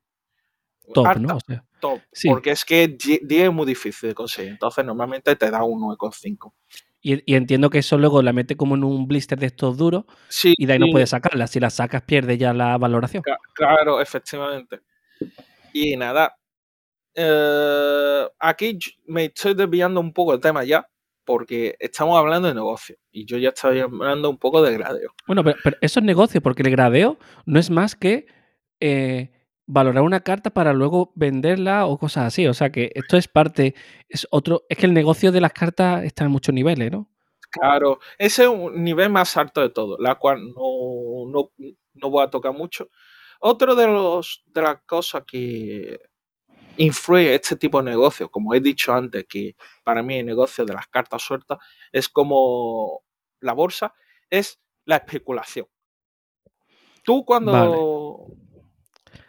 Top, 0.94 1.06
alta, 1.06 1.20
¿no? 1.20 1.36
O 1.36 1.40
sea, 1.40 1.64
top, 1.80 2.00
Sí. 2.12 2.28
porque 2.28 2.50
es 2.52 2.64
que 2.64 2.88
10 2.88 3.22
es 3.48 3.52
muy 3.52 3.66
difícil 3.66 4.08
de 4.10 4.14
conseguir, 4.14 4.52
entonces 4.52 4.84
normalmente 4.84 5.36
te 5.36 5.50
da 5.50 5.62
un 5.62 5.80
9,5. 5.80 6.54
Y, 7.02 7.32
y 7.32 7.36
entiendo 7.36 7.70
que 7.70 7.78
eso 7.78 7.98
luego 7.98 8.22
la 8.22 8.32
mete 8.32 8.56
como 8.56 8.74
en 8.74 8.84
un 8.84 9.06
blister 9.08 9.38
de 9.38 9.46
estos 9.46 9.76
duros 9.76 10.04
Sí, 10.28 10.54
y 10.56 10.66
de 10.66 10.74
ahí 10.74 10.78
no 10.78 10.88
puedes 10.92 11.10
sacarla. 11.10 11.46
Si 11.46 11.60
la 11.60 11.70
sacas, 11.70 12.02
pierde 12.02 12.36
ya 12.36 12.52
la 12.52 12.76
valoración. 12.78 13.22
Claro, 13.54 14.00
efectivamente. 14.00 14.80
Y 15.72 15.96
nada, 15.96 16.36
eh, 17.14 18.26
aquí 18.38 18.78
me 19.06 19.26
estoy 19.26 19.54
desviando 19.54 20.00
un 20.00 20.12
poco 20.12 20.32
del 20.32 20.40
tema 20.40 20.64
ya, 20.64 20.86
porque 21.24 21.76
estamos 21.78 22.18
hablando 22.18 22.48
de 22.48 22.54
negocio 22.54 22.96
y 23.10 23.24
yo 23.24 23.38
ya 23.38 23.50
estoy 23.50 23.80
hablando 23.80 24.30
un 24.30 24.38
poco 24.38 24.62
de 24.62 24.72
gradeo. 24.72 25.14
Bueno, 25.26 25.44
pero, 25.44 25.56
pero 25.62 25.76
eso 25.80 26.00
es 26.00 26.06
negocio, 26.06 26.40
porque 26.40 26.62
el 26.62 26.70
gradeo 26.70 27.18
no 27.46 27.60
es 27.60 27.70
más 27.70 27.94
que 27.94 28.26
eh, 28.80 29.30
valorar 29.72 30.02
una 30.02 30.20
carta 30.20 30.50
para 30.50 30.72
luego 30.72 31.12
venderla 31.14 31.86
o 31.86 31.96
cosas 31.96 32.26
así. 32.26 32.46
O 32.46 32.54
sea 32.54 32.70
que 32.70 32.90
esto 32.94 33.16
es 33.16 33.28
parte, 33.28 33.74
es 34.08 34.26
otro, 34.30 34.62
es 34.68 34.76
que 34.76 34.86
el 34.86 34.94
negocio 34.94 35.30
de 35.30 35.40
las 35.40 35.52
cartas 35.52 36.04
está 36.04 36.24
en 36.24 36.32
muchos 36.32 36.54
niveles, 36.54 36.90
¿no? 36.90 37.08
Claro, 37.50 37.98
ese 38.18 38.44
es 38.44 38.48
un 38.48 38.82
nivel 38.82 39.10
más 39.10 39.36
alto 39.36 39.60
de 39.60 39.70
todo, 39.70 39.96
la 39.98 40.16
cual 40.16 40.40
no, 40.54 41.26
no, 41.28 41.50
no 41.94 42.10
voy 42.10 42.24
a 42.24 42.30
tocar 42.30 42.52
mucho. 42.52 42.88
Otro 43.40 43.74
de 43.74 43.86
los 43.86 44.44
de 44.46 44.62
las 44.62 44.82
cosas 44.82 45.22
que 45.26 45.98
influye 46.76 47.34
este 47.34 47.56
tipo 47.56 47.82
de 47.82 47.90
negocio, 47.90 48.30
como 48.30 48.54
he 48.54 48.60
dicho 48.60 48.92
antes, 48.92 49.26
que 49.28 49.56
para 49.84 50.02
mí 50.02 50.18
el 50.18 50.26
negocio 50.26 50.64
de 50.64 50.74
las 50.74 50.86
cartas 50.88 51.22
sueltas 51.22 51.58
es 51.92 52.08
como 52.08 53.02
la 53.40 53.52
bolsa, 53.52 53.94
es 54.28 54.60
la 54.84 54.96
especulación. 54.96 55.66
Tú 57.02 57.24
cuando 57.24 58.26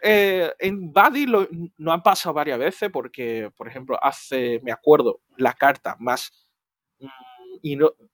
eh, 0.02 0.52
en 0.58 0.92
Buddy 0.92 1.26
lo, 1.26 1.46
no 1.78 1.92
han 1.92 2.02
pasado 2.02 2.34
varias 2.34 2.58
veces 2.58 2.90
porque, 2.92 3.50
por 3.56 3.68
ejemplo, 3.68 3.98
hace, 4.02 4.60
me 4.62 4.72
acuerdo, 4.72 5.20
la 5.36 5.54
carta 5.54 5.96
más 6.00 6.30
mm, 6.98 7.06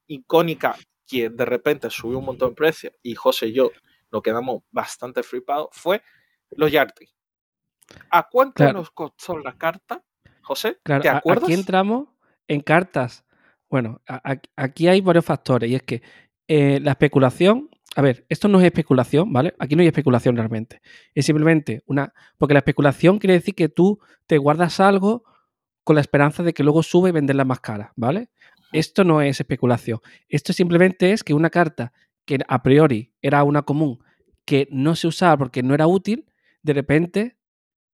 icónica 0.07 0.77
que 1.07 1.31
de 1.31 1.45
repente 1.45 1.89
subió 1.91 2.19
un 2.19 2.27
montón 2.27 2.51
de 2.51 2.55
precio 2.57 2.93
y 3.03 3.15
José 3.15 3.47
y 3.49 3.53
yo 3.55 3.71
nos 4.11 4.23
quedamos 4.23 4.63
bastante 4.71 5.23
flipados 5.23 5.69
fue 5.73 6.03
los 6.51 6.71
Yardi. 6.71 7.09
¿A 8.11 8.29
cuánto 8.29 8.55
Claro. 8.65 8.79
nos 8.81 8.91
costó 8.91 9.39
la 9.39 9.57
carta, 9.57 10.03
José? 10.43 10.79
Claro, 10.83 11.03
¿Te 11.03 11.09
acuerdas? 11.09 11.45
aquí 11.45 11.55
entramos 11.55 12.09
en 12.47 12.61
cartas. 12.61 13.25
Bueno, 13.71 14.01
a- 14.07 14.33
a- 14.33 14.41
aquí 14.57 14.89
hay 14.89 15.01
varios 15.01 15.25
factores 15.25 15.71
y 15.71 15.75
es 15.75 15.83
que 15.83 16.03
eh, 16.47 16.81
la 16.81 16.93
especulación, 16.93 17.69
a 17.99 18.01
ver, 18.01 18.25
esto 18.29 18.47
no 18.47 18.61
es 18.61 18.65
especulación, 18.65 19.33
¿vale? 19.33 19.57
Aquí 19.59 19.75
no 19.75 19.83
hay 19.83 19.89
especulación 19.89 20.37
realmente. 20.37 20.81
Es 21.17 21.27
simplemente 21.27 21.83
una, 21.85 22.15
porque 22.37 22.55
la 22.55 22.61
especulación 22.61 23.19
quiere 23.19 23.35
decir 23.35 23.57
que 23.57 23.69
tú 23.69 23.99
te 24.29 24.39
guardas 24.39 24.79
algo 24.79 25.25
con 25.83 25.97
la 25.97 26.01
esperanza 26.01 26.45
de 26.45 26.55
que 26.55 26.63
luego 26.63 26.85
sube 26.85 27.09
y 27.09 27.13
venderla 27.13 27.45
más 27.45 27.59
cara, 27.59 27.93
¿vale? 27.97 28.31
Esto 28.71 29.03
no 29.03 29.21
es 29.21 29.41
especulación. 29.41 29.99
Esto 30.29 30.53
simplemente 30.53 31.11
es 31.11 31.25
que 31.25 31.35
una 31.35 31.51
carta 31.51 31.93
que 32.25 32.39
a 32.47 32.63
priori 32.63 33.15
era 33.21 33.43
una 33.43 33.63
común, 33.63 33.99
que 34.45 34.69
no 34.71 34.95
se 34.95 35.09
usaba 35.09 35.37
porque 35.37 35.65
no 35.65 35.75
era 35.75 35.89
útil, 35.89 36.25
de 36.63 36.75
repente 36.75 37.37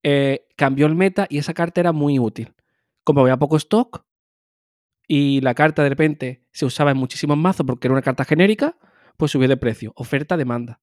eh, 0.03 0.45
cambió 0.55 0.85
el 0.85 0.93
meta 0.93 1.25
y 1.31 1.39
esa 1.39 1.55
carta 1.55 1.81
era 1.81 1.93
muy 1.93 2.19
útil. 2.19 2.53
Como 3.03 3.21
había 3.21 3.37
poco 3.37 3.57
stock 3.57 4.05
y 5.07 5.41
la 5.41 5.55
carta 5.55 5.81
de 5.81 5.89
repente 5.89 6.45
se 6.51 6.67
usaba 6.67 6.91
en 6.91 6.97
muchísimos 6.97 7.37
mazos 7.37 7.65
porque 7.65 7.87
era 7.87 7.93
una 7.93 8.03
carta 8.03 8.23
genérica, 8.23 8.77
pues 9.17 9.31
subió 9.31 9.47
de 9.47 9.57
precio. 9.57 9.91
Oferta, 9.95 10.37
demanda. 10.37 10.79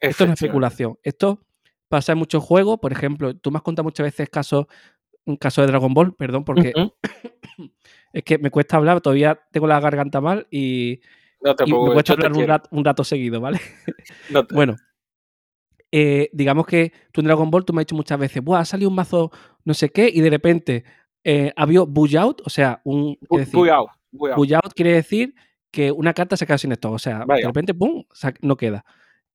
Esto 0.00 0.26
no 0.26 0.32
es 0.34 0.40
especulación. 0.42 0.98
Esto 1.02 1.40
pasa 1.88 2.12
en 2.12 2.18
muchos 2.18 2.42
juegos. 2.42 2.78
Por 2.80 2.92
ejemplo, 2.92 3.34
tú 3.36 3.50
me 3.50 3.56
has 3.58 3.62
contado 3.62 3.84
muchas 3.84 4.04
veces 4.04 4.28
casos, 4.28 4.66
un 5.24 5.36
caso 5.36 5.60
de 5.62 5.68
Dragon 5.68 5.92
Ball, 5.94 6.14
perdón, 6.14 6.44
porque 6.44 6.72
es 8.12 8.22
que 8.24 8.38
me 8.38 8.50
cuesta 8.50 8.76
hablar, 8.76 9.00
todavía 9.00 9.40
tengo 9.50 9.66
la 9.66 9.80
garganta 9.80 10.20
mal 10.20 10.46
y, 10.50 11.00
No 11.40 11.54
te 11.54 11.64
y 11.66 11.72
me 11.72 11.78
cuesta 11.92 12.12
yo 12.14 12.18
te 12.20 12.26
hablar 12.26 12.42
un 12.42 12.48
rato, 12.48 12.68
un 12.72 12.84
rato 12.84 13.04
seguido, 13.04 13.40
¿vale? 13.40 13.60
No 14.30 14.46
te- 14.46 14.54
Bueno, 14.54 14.76
eh, 15.90 16.28
digamos 16.32 16.66
que 16.66 16.92
tú 17.12 17.20
en 17.20 17.26
Dragon 17.26 17.50
Ball 17.50 17.64
tú 17.64 17.72
me 17.72 17.80
has 17.80 17.86
dicho 17.86 17.94
muchas 17.96 18.18
veces, 18.18 18.42
Buah, 18.42 18.60
ha 18.60 18.64
salido 18.64 18.90
un 18.90 18.96
mazo 18.96 19.30
no 19.64 19.74
sé 19.74 19.90
qué, 19.90 20.10
y 20.12 20.20
de 20.20 20.30
repente 20.30 20.84
eh, 21.22 21.52
había 21.56 21.80
bull 21.82 22.16
out, 22.16 22.42
o 22.44 22.50
sea, 22.50 22.80
un. 22.84 23.14
Bu- 23.20 23.38
Es 23.38 23.46
decir, 23.46 23.54
buy 23.60 23.68
out, 23.70 23.88
buy 24.12 24.30
out. 24.30 24.36
bull 24.36 24.54
out 24.54 24.72
quiere 24.74 24.92
decir 24.92 25.34
que 25.74 25.90
una 25.90 26.14
carta 26.14 26.36
se 26.36 26.46
queda 26.46 26.56
sin 26.56 26.70
stock, 26.70 26.92
o 26.92 26.98
sea, 27.00 27.24
de 27.26 27.44
repente, 27.44 27.74
¡pum! 27.74 28.04
no 28.42 28.56
queda. 28.56 28.84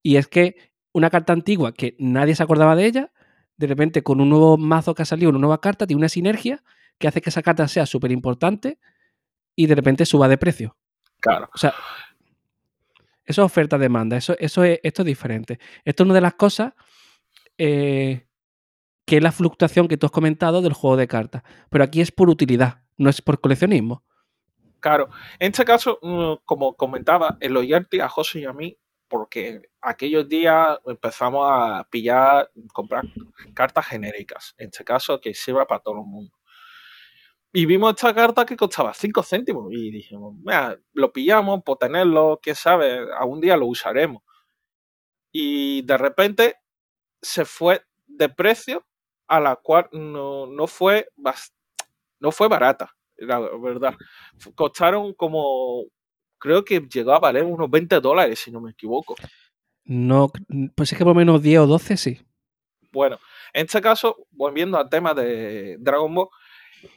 Y 0.01 0.15
es 0.15 0.29
que 0.29 0.71
una 0.93 1.09
carta 1.09 1.33
antigua 1.33 1.73
que 1.73 1.97
nadie 1.99 2.33
se 2.33 2.41
acordaba 2.41 2.77
de 2.77 2.85
ella, 2.85 3.11
de 3.57 3.67
repente 3.67 4.03
con 4.03 4.21
un 4.21 4.29
nuevo 4.29 4.57
mazo 4.57 4.95
que 4.95 5.01
ha 5.01 5.05
salido, 5.05 5.31
una 5.31 5.39
nueva 5.39 5.59
carta, 5.59 5.85
tiene 5.85 5.99
una 5.99 6.07
sinergia 6.07 6.63
que 6.97 7.09
hace 7.09 7.19
que 7.19 7.29
esa 7.29 7.41
carta 7.41 7.67
sea 7.67 7.85
súper 7.85 8.13
importante 8.13 8.79
y 9.53 9.67
de 9.67 9.75
repente 9.75 10.05
suba 10.05 10.29
de 10.29 10.37
precio. 10.37 10.77
Claro. 11.19 11.49
O 11.53 11.57
sea, 11.57 11.73
eso 13.25 13.41
es 13.41 13.45
oferta-demanda, 13.45 14.15
eso, 14.15 14.37
eso 14.39 14.63
es, 14.63 14.79
esto 14.81 15.01
es 15.01 15.07
diferente. 15.07 15.59
Esto 15.83 16.03
es 16.03 16.05
una 16.05 16.15
de 16.15 16.21
las 16.21 16.35
cosas 16.35 16.71
eh, 17.57 18.27
que 19.05 19.17
es 19.17 19.23
la 19.23 19.33
fluctuación 19.33 19.89
que 19.89 19.97
tú 19.97 20.05
has 20.05 20.13
comentado 20.13 20.61
del 20.61 20.71
juego 20.71 20.95
de 20.95 21.09
cartas. 21.09 21.43
Pero 21.69 21.83
aquí 21.83 21.99
es 21.99 22.13
por 22.13 22.29
utilidad, 22.29 22.83
no 22.95 23.09
es 23.09 23.21
por 23.21 23.41
coleccionismo. 23.41 24.05
Claro, 24.79 25.09
en 25.39 25.51
este 25.51 25.65
caso, 25.65 25.99
mm, 26.01 26.35
como 26.45 26.75
comentaba, 26.75 27.37
el 27.41 27.57
oyente 27.57 28.01
a 28.01 28.09
José 28.09 28.39
y 28.39 28.45
a 28.45 28.53
mí, 28.53 28.77
porque 29.07 29.61
aquellos 29.81 30.27
días 30.29 30.77
empezamos 30.85 31.45
a 31.49 31.85
pillar, 31.89 32.51
comprar 32.73 33.03
cartas 33.53 33.87
genéricas, 33.87 34.55
en 34.57 34.67
este 34.69 34.83
caso 34.85 35.19
que 35.19 35.33
sirva 35.33 35.65
para 35.67 35.81
todo 35.81 35.95
el 35.95 36.05
mundo. 36.05 36.31
Y 37.51 37.65
vimos 37.65 37.91
esta 37.95 38.13
carta 38.13 38.45
que 38.45 38.55
costaba 38.55 38.93
5 38.93 39.23
céntimos 39.23 39.71
y 39.71 39.89
dijimos, 39.91 40.35
mira, 40.43 40.77
lo 40.93 41.11
pillamos 41.11 41.63
por 41.63 41.77
tenerlo, 41.77 42.39
quién 42.41 42.55
sabe, 42.55 42.99
algún 43.17 43.41
día 43.41 43.57
lo 43.57 43.65
usaremos. 43.65 44.21
Y 45.31 45.81
de 45.83 45.97
repente 45.97 46.55
se 47.21 47.45
fue 47.45 47.83
de 48.07 48.29
precio 48.29 48.85
a 49.27 49.39
la 49.39 49.55
cual 49.57 49.89
no, 49.91 50.47
no 50.47 50.67
fue 50.67 51.09
no 52.19 52.31
fue 52.31 52.47
barata, 52.47 52.95
la 53.21 53.39
verdad. 53.39 53.95
Costaron 54.55 55.13
como, 55.13 55.85
creo 56.37 56.63
que 56.63 56.79
llegó 56.79 57.13
a 57.13 57.19
valer 57.19 57.43
unos 57.43 57.69
20 57.69 57.99
dólares, 57.99 58.39
si 58.39 58.51
no 58.51 58.61
me 58.61 58.71
equivoco. 58.71 59.15
No, 59.85 60.31
pues 60.75 60.91
es 60.91 60.97
que 60.97 61.03
por 61.03 61.15
menos 61.15 61.41
10 61.41 61.59
o 61.61 61.67
12 61.67 61.97
sí. 61.97 62.21
Bueno, 62.91 63.19
en 63.53 63.65
este 63.65 63.81
caso, 63.81 64.27
volviendo 64.31 64.77
al 64.77 64.89
tema 64.89 65.13
de 65.13 65.77
Dragon 65.79 66.13
Ball, 66.13 66.29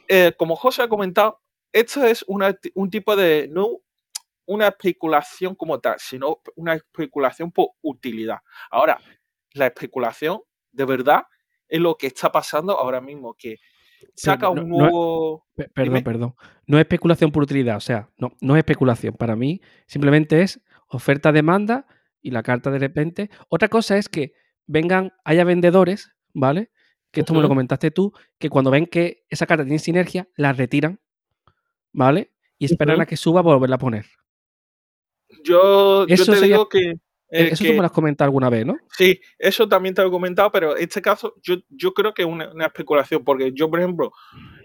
eh, 0.07 0.33
como 0.37 0.55
José 0.55 0.83
ha 0.83 0.87
comentado, 0.87 1.41
esto 1.71 2.03
es 2.03 2.23
una 2.27 2.55
un 2.75 2.89
tipo 2.89 3.15
de, 3.15 3.47
no 3.51 3.81
una 4.45 4.67
especulación 4.67 5.55
como 5.55 5.79
tal, 5.79 5.95
sino 5.99 6.41
una 6.55 6.73
especulación 6.75 7.51
por 7.51 7.69
utilidad. 7.81 8.39
Ahora, 8.69 8.99
la 9.53 9.67
especulación, 9.67 10.41
de 10.71 10.85
verdad, 10.85 11.23
es 11.67 11.79
lo 11.79 11.95
que 11.95 12.07
está 12.07 12.31
pasando 12.31 12.77
ahora 12.77 13.01
mismo, 13.01 13.35
que 13.35 13.57
saca 14.15 14.47
no- 14.47 14.51
un 14.63 14.69
no- 14.69 14.77
nuevo... 14.77 15.47
Pe- 15.55 15.69
Perdón, 15.69 15.93
Dime. 15.93 16.03
perdón. 16.03 16.35
No 16.65 16.77
es 16.77 16.81
especulación 16.81 17.31
por 17.31 17.43
utilidad, 17.43 17.77
o 17.77 17.81
sea, 17.81 18.09
no, 18.17 18.31
no 18.41 18.55
es 18.55 18.59
especulación. 18.59 19.13
Para 19.15 19.35
mí 19.35 19.61
simplemente 19.87 20.41
es 20.41 20.61
oferta-demanda 20.87 21.85
y 22.21 22.31
la 22.31 22.41
carta 22.43 22.71
de 22.71 22.79
repente. 22.79 23.29
Otra 23.49 23.67
cosa 23.69 23.97
es 23.97 24.09
que 24.09 24.33
vengan, 24.65 25.11
haya 25.25 25.43
vendedores, 25.43 26.11
¿vale? 26.33 26.71
Que 27.11 27.19
esto 27.19 27.33
me 27.33 27.41
lo 27.41 27.47
comentaste 27.49 27.91
tú, 27.91 28.11
que 28.39 28.49
cuando 28.49 28.71
ven 28.71 28.87
que 28.87 29.25
esa 29.29 29.45
carta 29.45 29.63
tiene 29.63 29.77
sinergia, 29.79 30.27
la 30.35 30.53
retiran, 30.53 30.99
¿vale? 31.91 32.31
Y 32.57 32.65
esperan 32.65 33.01
a 33.01 33.05
que 33.05 33.17
suba 33.17 33.43
para 33.43 33.55
volverla 33.55 33.75
a 33.75 33.79
poner. 33.79 34.05
Yo, 35.43 36.07
yo 36.07 36.13
Eso 36.13 36.31
te 36.31 36.39
sería- 36.39 36.55
digo 36.55 36.69
que, 36.69 36.93
eh, 37.33 37.49
Eso 37.51 37.63
que- 37.63 37.69
tú 37.69 37.73
me 37.75 37.79
lo 37.79 37.85
has 37.85 37.91
comentado 37.91 38.27
alguna 38.27 38.49
vez, 38.49 38.65
¿no? 38.65 38.77
sí, 38.95 39.19
eso 39.39 39.67
también 39.67 39.95
te 39.95 40.01
lo 40.01 40.09
he 40.09 40.11
comentado, 40.11 40.51
pero 40.51 40.77
en 40.77 40.83
este 40.83 41.01
caso 41.01 41.35
yo, 41.41 41.55
yo 41.69 41.93
creo 41.93 42.13
que 42.13 42.21
es 42.21 42.27
una, 42.27 42.51
una 42.51 42.65
especulación, 42.67 43.23
porque 43.23 43.51
yo, 43.53 43.69
por 43.69 43.79
ejemplo, 43.79 44.11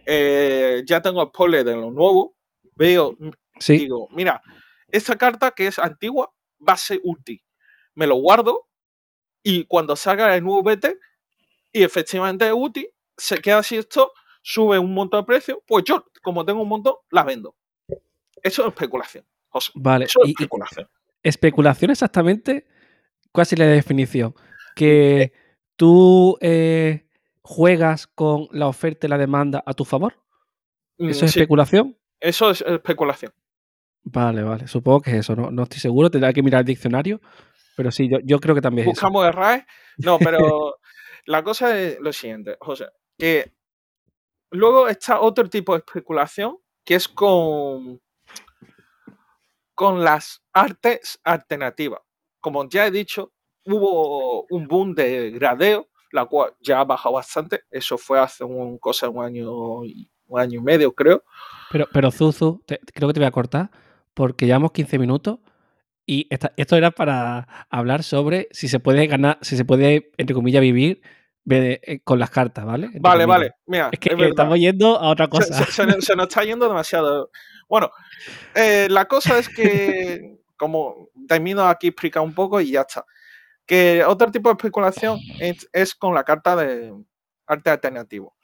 eh, 0.07 0.83
ya 0.87 1.01
tengo 1.01 1.25
spoiler 1.27 1.65
de 1.65 1.75
lo 1.77 1.91
nuevo, 1.91 2.37
veo, 2.75 3.17
Sí. 3.59 3.79
digo, 3.79 4.09
mira, 4.13 4.43
esta 4.89 5.17
carta 5.17 5.51
que 5.51 5.67
es 5.67 5.79
antigua 5.79 6.33
va 6.67 6.75
a 6.75 6.77
ser 6.77 7.01
útil. 7.05 7.43
Me 7.95 8.07
lo 8.07 8.17
guardo 8.17 8.69
y 9.43 9.65
cuando 9.65 9.97
salga 9.97 10.35
el 10.37 10.45
nuevo 10.45 10.63
BT 10.63 10.97
y 11.73 11.83
efectivamente 11.83 12.47
es 12.47 12.53
útil, 12.55 12.89
se 13.17 13.39
queda 13.39 13.59
así 13.59 13.77
esto, 13.77 14.13
sube 14.43 14.79
un 14.79 14.95
montón 14.95 15.21
de 15.23 15.27
precio, 15.27 15.63
pues 15.67 15.85
yo, 15.85 16.05
como 16.23 16.45
tengo 16.45 16.63
un 16.63 16.69
montón, 16.69 16.95
la 17.11 17.25
vendo. 17.25 17.57
Eso 18.43 18.63
es 18.63 18.69
especulación, 18.69 19.27
José. 19.49 19.73
Vale. 19.75 20.05
Eso 20.05 20.21
es 20.23 20.29
y- 20.29 20.33
y 20.33 20.35
especulación. 21.23 21.91
exactamente, 21.91 22.67
¿cuál 23.33 23.47
sería 23.47 23.67
la 23.67 23.73
definición? 23.73 24.35
Que 24.75 25.33
tú 25.77 26.37
eh, 26.41 27.07
juegas 27.43 28.07
con 28.07 28.49
la 28.53 28.67
oferta 28.67 29.07
y 29.07 29.11
la 29.11 29.19
demanda 29.19 29.63
a 29.65 29.75
tu 29.75 29.85
favor. 29.85 30.15
Mm, 30.99 31.11
¿Eso 31.11 31.25
es 31.25 31.33
sí, 31.33 31.41
especulación? 31.41 31.97
eso 32.21 32.51
es 32.51 32.63
especulación. 32.63 33.33
Vale, 34.03 34.43
vale. 34.43 34.67
Supongo 34.67 35.03
que 35.03 35.11
es 35.11 35.17
eso. 35.19 35.37
No, 35.37 35.51
no 35.51 35.65
estoy 35.65 35.81
seguro. 35.81 36.11
Tendrá 36.11 36.33
que 36.33 36.43
mirar 36.43 36.61
el 36.61 36.67
diccionario. 36.67 37.21
Pero 37.77 37.91
sí, 37.91 38.09
yo, 38.09 38.19
yo 38.25 38.41
creo 38.41 38.55
que 38.55 38.61
también 38.61 38.89
es. 38.89 38.93
Buscamos 38.93 39.27
el 39.27 39.33
RAE. 39.33 39.67
No, 39.99 40.19
pero 40.19 40.79
la 41.27 41.45
cosa 41.45 41.79
es 41.79 42.01
lo 42.01 42.13
siguiente, 42.13 42.57
José, 42.61 42.87
que 43.19 43.53
luego 44.51 44.89
está 44.89 45.21
otro 45.21 45.49
tipo 45.49 45.75
de 45.75 45.79
especulación 45.79 46.59
que 46.85 46.95
es 46.95 47.07
con, 47.07 48.01
con 49.79 50.03
las 50.03 50.43
artes 50.53 51.21
alternativas. 51.23 52.01
Como 52.41 52.69
ya 52.69 52.89
he 52.89 52.91
dicho, 52.91 53.33
hubo 53.65 54.45
un 54.51 54.67
boom 54.67 54.93
de 54.93 55.31
gradeo 55.31 55.89
la 56.11 56.25
cual 56.25 56.51
ya 56.61 56.81
ha 56.81 56.85
bajado 56.85 57.15
bastante. 57.15 57.63
Eso 57.71 57.97
fue 57.97 58.19
hace 58.19 58.43
un 58.43 58.79
cosa 58.79 59.09
un 59.09 59.25
año, 59.25 59.53
un 59.53 60.41
año 60.41 60.59
y 60.59 60.63
medio, 60.65 60.93
creo. 60.93 61.23
Pero, 61.71 61.87
pero 61.93 62.11
Zuzu, 62.11 62.61
creo 62.67 63.09
que 63.09 63.15
te 63.15 63.21
voy 63.21 63.29
a 63.29 63.31
cortar 63.31 63.71
porque 64.15 64.47
llevamos 64.47 64.73
15 64.73 64.99
minutos 64.99 65.39
y 66.05 66.27
esto 66.57 66.77
era 66.77 66.91
para 66.91 67.67
hablar 67.71 68.03
sobre 68.03 68.49
si 68.51 68.67
se 68.67 68.81
puede 68.81 69.07
ganar, 69.07 69.39
si 69.43 69.57
se 69.57 69.65
puede, 69.65 70.11
entre 70.17 70.35
comillas, 70.35 70.61
vivir 70.61 71.03
con 72.05 72.19
las 72.19 72.31
cartas, 72.31 72.65
¿vale? 72.65 72.91
Vale, 73.01 73.27
vale. 73.27 73.53
Mira, 73.67 73.89
Es 73.93 73.99
que 73.99 74.11
es 74.13 74.21
eh, 74.21 74.29
estamos 74.29 74.59
yendo 74.59 74.99
a 74.99 75.09
otra 75.11 75.29
cosa. 75.29 75.65
se- 75.65 75.73
se 75.73 75.87
nos- 75.87 76.05
se 76.05 76.15
nos 76.17 76.29
está 76.29 76.45
yendo 76.45 76.67
demasiado. 76.69 77.31
Bueno, 77.69 77.91
eh, 78.55 78.87
la 78.91 79.07
cosa 79.07 79.39
es 79.39 79.49
que, 79.49 80.39
como 80.57 81.09
termino 81.27 81.65
aquí 81.67 81.89
explicar 81.89 82.23
un 82.23 82.35
poco 82.35 82.61
y 82.61 82.73
ya 82.73 82.83
está. 82.83 83.05
Que 83.67 84.03
otro 84.05 84.31
tipo 84.31 84.49
de 84.49 84.55
especulación 84.55 85.19
es, 85.41 85.69
es 85.73 85.95
con 85.95 86.15
la 86.15 86.25
carta 86.25 86.57
de 86.57 86.93
arte 87.47 87.71
alternativo. 87.71 88.35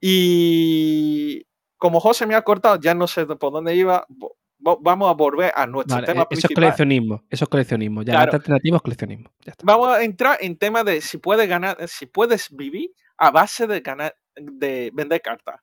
Y 0.00 1.46
como 1.76 2.00
José 2.00 2.26
me 2.26 2.34
ha 2.34 2.42
cortado, 2.42 2.78
ya 2.80 2.94
no 2.94 3.06
sé 3.06 3.24
por 3.26 3.52
dónde 3.52 3.74
iba. 3.74 4.06
Vamos 4.64 5.10
a 5.10 5.12
volver 5.14 5.52
a 5.54 5.66
nuestro 5.66 5.96
Vale, 5.96 6.06
tema 6.06 6.22
eh, 6.22 6.26
eso 6.30 6.38
es 6.38 6.42
principal. 6.44 6.54
coleccionismo, 6.64 7.24
eso 7.28 7.44
es 7.44 7.48
coleccionismo. 7.48 8.02
Ya, 8.02 8.12
Claro. 8.14 8.30
la 8.32 8.36
alternativa 8.38 8.76
es 8.76 8.82
coleccionismo. 8.82 9.32
Ya 9.44 9.50
está. 9.52 9.64
Vamos 9.66 9.88
a 9.88 10.02
entrar 10.04 10.38
en 10.40 10.56
tema 10.56 10.84
de 10.84 11.00
si 11.00 11.18
puedes 11.18 11.48
ganar, 11.48 11.76
si 11.88 12.06
puedes 12.06 12.48
vivir 12.54 12.90
a 13.16 13.30
base 13.32 13.66
de 13.66 13.80
ganar, 13.80 14.14
de 14.36 14.90
vender 14.94 15.20
cartas. 15.20 15.60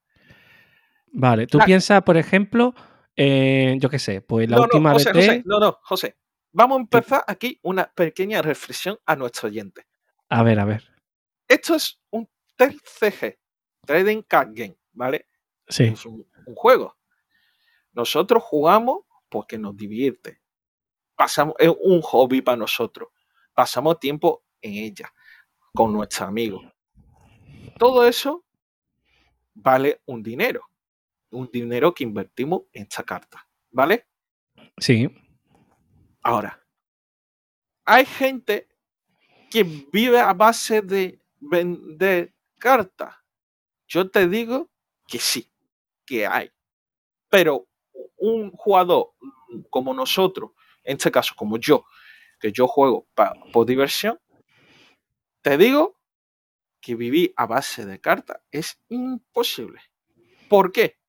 Vale, 1.12 1.48
tú 1.48 1.58
La- 1.58 1.66
piensas, 1.66 2.04
por 2.04 2.18
ejemplo, 2.18 2.76
eh, 3.16 3.78
yo 3.80 3.90
qué 3.90 4.00
sé, 4.00 4.22
pues 4.22 4.50
la 4.50 4.58
no, 4.58 4.64
última 4.64 4.90
no, 4.90 4.96
José, 4.96 5.12
José, 5.14 5.44
no, 5.46 5.60
no, 5.60 5.78
José. 5.82 6.18
Vamos 6.52 6.78
a 6.78 6.82
empezar 6.82 7.24
aquí 7.28 7.60
una 7.64 7.92
pequeña 7.94 8.42
reflexión 8.42 8.98
a 9.06 9.16
nuestro 9.16 9.48
oyente. 9.50 9.86
a 10.30 10.44
ver, 10.44 10.60
a 10.60 10.66
ver. 10.66 10.84
Esto 11.48 11.76
es 11.76 12.00
un 12.12 12.28
TCG, 12.58 13.38
Trading 13.86 14.22
Card 14.24 14.50
Game, 14.54 14.76
¿vale? 14.92 15.26
Sí, 15.68 15.86
Es 15.86 16.06
un, 16.06 16.26
un 16.46 16.56
juego. 16.56 16.96
Nosotros 18.00 18.42
jugamos 18.42 19.02
porque 19.28 19.58
nos 19.58 19.76
divierte. 19.76 20.42
Pasamos, 21.18 21.54
es 21.60 21.70
un 21.82 22.02
hobby 22.02 22.42
para 22.42 22.56
nosotros. 22.56 23.10
Pasamos 23.54 24.00
tiempo 24.00 24.46
en 24.62 24.76
ella, 24.76 25.14
con 25.74 25.92
nuestros 25.92 26.30
amigos. 26.30 26.64
Todo 27.78 28.08
eso 28.08 28.46
vale 29.54 30.02
un 30.06 30.24
dinero. 30.24 30.70
Un 31.32 31.50
dinero 31.52 31.94
que 31.94 32.06
invertimos 32.06 32.62
en 32.72 32.84
esta 32.84 33.04
carta, 33.04 33.46
¿vale? 33.70 34.08
sí. 34.78 35.14
Ahora, 36.22 36.66
hay 37.84 38.06
gente 38.06 38.70
que 39.52 39.64
vive 39.92 40.22
a 40.22 40.32
base 40.34 40.82
de 40.82 41.20
vender 41.42 42.34
cartas. 42.58 43.14
Yo 43.90 44.10
te 44.10 44.26
digo 44.30 44.72
que 45.06 45.20
sí, 45.20 45.52
que 46.06 46.26
hay. 46.26 46.50
Pero 47.28 47.69
un 48.20 48.52
jugador 48.52 49.12
como 49.70 49.94
nosotros, 49.94 50.52
en 50.84 50.98
este 50.98 51.12
caso 51.12 51.34
como 51.36 51.58
yo, 51.58 51.86
que 52.40 52.52
yo 52.52 52.68
juego 52.68 53.08
por 53.52 53.66
diversión, 53.66 54.20
te 55.42 55.58
digo 55.58 56.00
que 56.82 56.96
vivir 56.96 57.34
a 57.36 57.46
base 57.46 57.86
de 57.86 58.00
cartas 58.00 58.42
es 58.52 58.82
imposible. 58.90 59.82
¿Por 60.48 60.72
qué? 60.72 61.00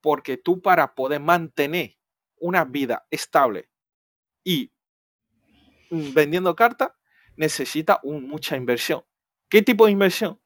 Porque 0.00 0.36
tú 0.36 0.60
para 0.62 0.94
poder 0.94 1.20
mantener 1.20 1.96
una 2.38 2.64
vida 2.64 3.06
estable 3.10 3.68
y 4.44 4.72
vendiendo 5.90 6.54
cartas 6.54 6.92
necesita 7.36 8.00
mucha 8.04 8.56
inversión. 8.56 9.04
¿Qué 9.48 9.62
tipo 9.62 9.86
de 9.86 9.92
inversión? 9.92 10.40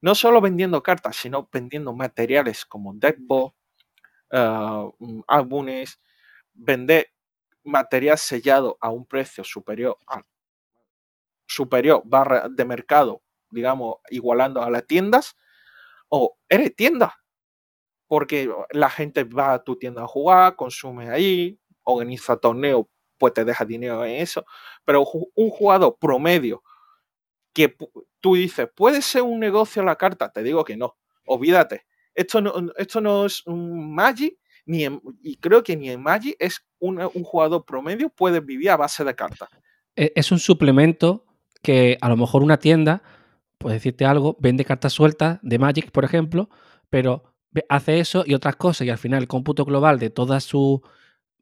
No 0.00 0.14
solo 0.14 0.40
vendiendo 0.40 0.82
cartas, 0.82 1.16
sino 1.16 1.48
vendiendo 1.52 1.92
materiales 1.94 2.64
como 2.64 2.94
deckbox, 2.94 3.56
ah, 4.32 4.88
mm, 4.98 5.20
álbumes, 5.28 6.00
vender 6.54 7.08
material 7.64 8.18
sellado 8.18 8.78
a 8.80 8.90
un 8.90 9.06
precio 9.06 9.44
superior 9.44 9.98
al 10.06 10.24
superior 11.46 12.02
barra 12.04 12.48
de 12.48 12.64
mercado, 12.64 13.22
digamos, 13.50 13.96
igualando 14.10 14.62
a 14.62 14.70
las 14.70 14.86
tiendas, 14.86 15.36
o 16.08 16.36
eres 16.48 16.74
tienda, 16.76 17.16
porque 18.08 18.50
la 18.70 18.90
gente 18.90 19.24
va 19.24 19.54
a 19.54 19.64
tu 19.64 19.76
tienda 19.76 20.04
a 20.04 20.08
jugar, 20.08 20.56
consume 20.56 21.10
ahí, 21.10 21.58
organiza 21.84 22.36
torneos, 22.36 22.86
pues 23.18 23.34
te 23.34 23.44
deja 23.44 23.64
dinero 23.64 24.04
en 24.04 24.16
eso, 24.22 24.44
pero 24.84 25.04
un 25.34 25.50
jugador 25.50 25.96
promedio 25.98 26.62
que 27.54 27.76
tú 28.20 28.34
dices, 28.36 28.68
¿puede 28.74 29.02
ser 29.02 29.22
un 29.22 29.40
negocio 29.40 29.82
la 29.82 29.96
carta? 29.96 30.30
Te 30.32 30.42
digo 30.42 30.64
que 30.64 30.76
no, 30.76 30.96
olvídate. 31.26 31.85
Esto 32.16 32.40
no, 32.40 32.52
esto 32.76 33.00
no 33.00 33.26
es 33.26 33.46
un 33.46 33.94
Magic, 33.94 34.36
ni 34.64 34.84
en- 34.84 35.00
y 35.22 35.36
creo 35.36 35.62
que 35.62 35.76
ni 35.76 35.90
en 35.90 36.02
Magic 36.02 36.34
es 36.40 36.66
un, 36.80 36.98
jugador 37.24 37.64
promedio 37.64 38.08
puede 38.08 38.40
vivir 38.40 38.70
a 38.70 38.76
base 38.76 39.04
de 39.04 39.14
cartas. 39.14 39.48
E- 39.94 40.12
Es 40.16 40.32
un 40.32 40.38
suplemento 40.40 41.24
que 41.62 41.98
a 42.00 42.08
lo 42.08 42.16
mejor 42.16 42.42
una 42.42 42.58
tienda, 42.58 43.02
pues 43.58 43.74
decirte 43.74 44.04
algo, 44.04 44.36
vende 44.40 44.64
cartas 44.64 44.92
sueltas 44.92 45.38
de 45.42 45.58
Magic, 45.58 45.90
por 45.92 46.04
ejemplo, 46.04 46.50
pero 46.90 47.22
hace 47.68 48.00
eso 48.00 48.24
y 48.26 48.34
otras 48.34 48.56
cosas 48.56 48.86
y 48.86 48.90
al 48.90 48.98
final 48.98 49.22
el 49.22 49.28
cómputo 49.28 49.64
global 49.64 49.98
de 49.98 50.10
todas 50.10 50.44
sus 50.44 50.80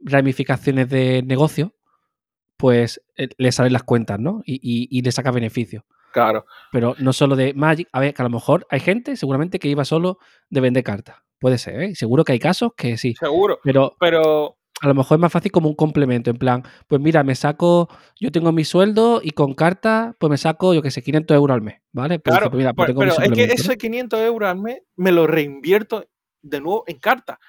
ramificaciones 0.01 0.89
de 0.89 1.23
negocio, 1.25 1.75
pues 2.57 3.03
eh, 3.17 3.29
le 3.39 3.53
salen 3.53 3.73
las 3.73 3.83
cuentas, 3.83 4.19
¿no? 4.21 4.43
Y, 4.45 4.55
y- 4.63 4.89
y 4.91 5.03
le 5.03 5.13
saca 5.13 5.31
beneficio. 5.31 5.85
Claro, 6.15 6.47
Pero 6.71 6.95
no 7.01 7.13
solo 7.13 7.35
de 7.35 7.55
Magic, 7.55 7.89
a 7.91 7.99
ver, 7.99 8.15
que 8.15 8.23
a 8.23 8.25
lo 8.25 8.31
mejor 8.31 8.69
hay 8.71 8.79
gente 8.79 9.17
seguramente 9.17 9.59
que 9.59 9.67
iba 9.67 9.85
solo 9.85 10.19
de 10.49 10.61
vender 10.61 10.85
cartas. 10.85 11.17
Puede 11.41 11.59
ser, 11.59 11.83
¿eh? 11.83 11.95
Seguro 11.97 12.23
que 12.23 12.31
hay 12.31 12.39
casos 12.39 12.71
que 12.77 12.97
sí. 12.97 13.15
seguro. 13.19 13.59
Pero 13.65 13.97
Pero 13.99 14.57
a 14.81 14.87
lo 14.87 14.95
mejor 14.95 15.17
es 15.17 15.21
más 15.21 15.33
fácil 15.33 15.51
como 15.51 15.69
un 15.69 15.75
complemento, 15.75 16.31
en 16.31 16.37
plan, 16.37 16.63
pues 16.87 17.01
mira, 17.01 17.25
me 17.25 17.35
saco, 17.35 17.89
yo 18.21 18.31
tengo 18.31 18.53
mi 18.53 18.65
sueldo 18.65 19.21
y 19.25 19.31
con 19.31 19.55
carta, 19.55 20.15
pues 20.21 20.31
me 20.31 20.37
saco, 20.37 20.73
yo 20.73 20.83
que 20.83 20.93
sé, 20.93 21.03
500 21.03 21.35
euros 21.35 21.55
al 21.57 21.63
mes, 21.63 21.81
¿vale? 21.91 22.21
Pues 22.21 22.33
Claro, 22.33 22.45
dice, 22.45 22.51
pues 22.51 22.59
mira, 22.59 22.75
pues 22.75 22.87
pero, 22.87 23.01
mi 23.01 23.11
pero 23.11 23.35
es 23.35 23.49
que 23.49 23.55
ese 23.55 23.77
500 23.77 24.21
euros 24.21 24.49
al 24.49 24.61
mes 24.61 24.83
me 24.95 25.11
lo 25.11 25.27
reinvierto 25.27 26.05
de 26.43 26.61
nuevo 26.61 26.85
en 26.87 26.99
carta. 27.01 27.41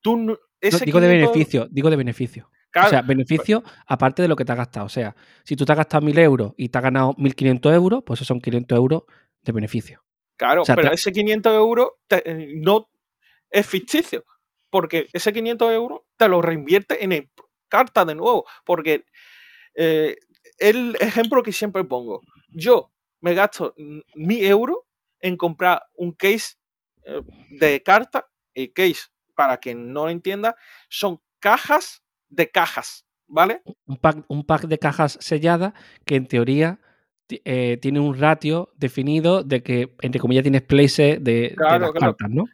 Tú, 0.00 0.16
No, 0.16 0.38
ese 0.60 0.86
digo 0.86 0.98
de 0.98 1.08
500 1.08 1.34
beneficio, 1.34 1.68
digo 1.70 1.90
de 1.90 1.96
beneficio. 1.96 2.50
Claro, 2.74 2.88
O 2.88 2.90
sea, 2.90 3.02
beneficio 3.02 3.62
aparte 3.86 4.20
de 4.20 4.28
lo 4.28 4.36
que 4.36 4.44
te 4.44 4.52
has 4.52 4.58
gastado. 4.58 4.86
O 4.86 4.90
sea, 4.90 5.14
si 5.44 5.56
tú 5.56 5.64
te 5.64 5.72
has 5.72 5.78
gastado 5.78 6.04
1000 6.04 6.18
euros 6.18 6.52
y 6.58 6.68
te 6.68 6.76
has 6.78 6.84
ganado 6.84 7.14
1500 7.16 7.72
euros, 7.72 8.02
pues 8.04 8.18
esos 8.18 8.26
son 8.28 8.40
500 8.40 8.76
euros 8.76 9.02
de 9.42 9.52
beneficio. 9.52 10.02
claro, 10.36 10.62
o 10.62 10.64
sea, 10.64 10.74
pero 10.74 10.88
te- 10.88 10.94
ese 10.96 11.12
500 11.12 11.54
euros 11.54 11.90
te- 12.08 12.28
eh, 12.30 12.52
no 12.56 12.90
es 13.50 13.66
ficticio, 13.66 14.24
porque 14.68 15.06
ese 15.12 15.32
500 15.32 15.72
euros 15.72 16.00
te 16.16 16.28
lo 16.28 16.42
reinvierte 16.42 17.04
en 17.04 17.12
el 17.12 17.30
carta 17.68 18.04
de 18.04 18.14
nuevo, 18.14 18.44
porque 18.64 19.04
eh, 19.74 20.16
el 20.58 20.96
ejemplo 21.00 21.42
que 21.42 21.52
siempre 21.52 21.84
pongo, 21.84 22.20
yo 22.48 22.92
me 23.20 23.34
gasto 23.34 23.74
mi 24.14 24.44
euro 24.44 24.86
en 25.20 25.36
comprar 25.36 25.82
un 25.94 26.12
case 26.12 26.56
eh, 27.04 27.22
de 27.50 27.82
carta, 27.82 28.28
el 28.54 28.72
case, 28.72 29.02
para 29.34 29.56
quien 29.58 29.92
no 29.92 30.04
lo 30.04 30.10
entienda, 30.10 30.54
son 30.88 31.20
cajas 31.40 32.03
de 32.34 32.50
cajas, 32.50 33.06
¿vale? 33.26 33.62
Un 33.86 33.96
pack, 33.96 34.24
un 34.28 34.44
pack 34.44 34.62
de 34.62 34.78
cajas 34.78 35.18
selladas 35.20 35.74
que 36.04 36.16
en 36.16 36.26
teoría 36.26 36.80
eh, 37.28 37.78
tiene 37.80 38.00
un 38.00 38.18
ratio 38.18 38.72
definido 38.76 39.42
de 39.42 39.62
que, 39.62 39.94
entre 40.02 40.20
comillas, 40.20 40.42
tienes 40.42 40.62
places 40.62 41.22
de, 41.22 41.32
de 41.32 41.54
Claro, 41.56 41.86
las 41.86 41.92
claro. 41.92 42.16
cartas, 42.16 42.30
¿no? 42.30 42.44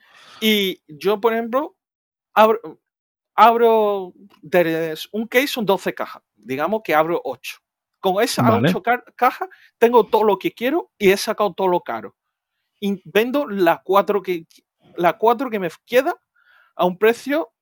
Y 0.40 0.82
yo, 0.88 1.20
por 1.20 1.32
ejemplo, 1.32 1.76
abro, 2.34 2.80
abro 3.34 4.14
un 5.12 5.26
case 5.26 5.46
son 5.48 5.66
12 5.66 5.94
cajas. 5.94 6.22
Digamos 6.36 6.82
que 6.84 6.94
abro 6.94 7.20
8. 7.24 7.58
Con 8.00 8.22
esas 8.22 8.46
Vale. 8.46 8.68
8 8.70 8.82
cajas 9.14 9.48
tengo 9.78 10.04
todo 10.06 10.24
lo 10.24 10.38
que 10.38 10.52
quiero 10.52 10.90
y 10.98 11.10
he 11.10 11.16
sacado 11.16 11.52
todo 11.52 11.68
lo 11.68 11.80
caro. 11.80 12.16
Y 12.80 13.02
vendo 13.04 13.46
las 13.46 13.80
4 13.84 14.22
que, 14.22 14.46
la 14.96 15.18
cuatro 15.18 15.50
que 15.50 15.58
me 15.58 15.68
queda 15.84 16.14
a 16.76 16.86
un 16.86 16.98
precio 16.98 17.52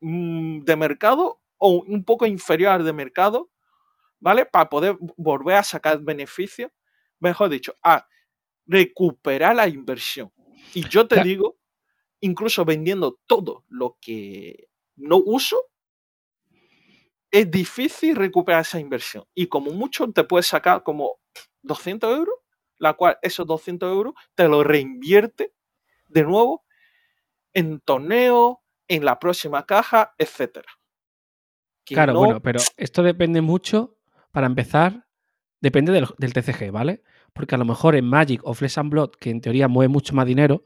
mm, 0.00 0.60
de 0.60 0.76
mercado 0.76 1.40
o 1.58 1.82
un 1.86 2.04
poco 2.04 2.26
inferior 2.26 2.72
al 2.72 2.84
de 2.84 2.92
mercado, 2.92 3.50
¿vale? 4.20 4.46
Para 4.46 4.68
poder 4.68 4.96
volver 5.16 5.56
a 5.56 5.62
sacar 5.64 6.00
beneficios, 6.00 6.70
mejor 7.20 7.50
dicho, 7.50 7.74
a 7.82 8.06
recuperar 8.66 9.56
la 9.56 9.68
inversión. 9.68 10.32
Y 10.74 10.88
yo 10.88 11.06
te 11.08 11.22
digo, 11.22 11.56
incluso 12.20 12.64
vendiendo 12.64 13.18
todo 13.26 13.64
lo 13.68 13.96
que 14.00 14.68
no 14.96 15.18
uso, 15.24 15.56
es 17.30 17.50
difícil 17.50 18.16
recuperar 18.16 18.62
esa 18.62 18.80
inversión. 18.80 19.24
Y 19.34 19.46
como 19.48 19.70
mucho 19.72 20.10
te 20.12 20.24
puedes 20.24 20.46
sacar 20.46 20.82
como 20.82 21.18
200 21.62 22.16
euros, 22.16 22.34
la 22.78 22.94
cual 22.94 23.18
esos 23.22 23.46
200 23.46 23.90
euros 23.92 24.14
te 24.34 24.48
lo 24.48 24.64
reinvierte 24.64 25.52
de 26.08 26.22
nuevo 26.22 26.64
en 27.52 27.80
torneo, 27.80 28.62
en 28.88 29.04
la 29.04 29.18
próxima 29.18 29.66
caja, 29.66 30.14
etcétera. 30.18 30.77
Claro, 31.94 32.12
no- 32.14 32.18
bueno, 32.20 32.40
pero 32.40 32.60
esto 32.76 33.02
depende 33.02 33.40
mucho, 33.40 33.96
para 34.32 34.46
empezar, 34.46 35.06
depende 35.60 35.92
del, 35.92 36.06
del 36.18 36.32
TCG, 36.32 36.70
¿vale? 36.70 37.02
porque 37.32 37.54
a 37.54 37.58
lo 37.58 37.64
mejor 37.64 37.94
en 37.94 38.04
Magic 38.04 38.40
o 38.42 38.52
Flesh 38.54 38.78
and 38.80 38.90
Blood, 38.90 39.10
que 39.20 39.30
en 39.30 39.40
teoría 39.40 39.68
mueve 39.68 39.88
mucho 39.88 40.12
más 40.14 40.26
dinero, 40.26 40.64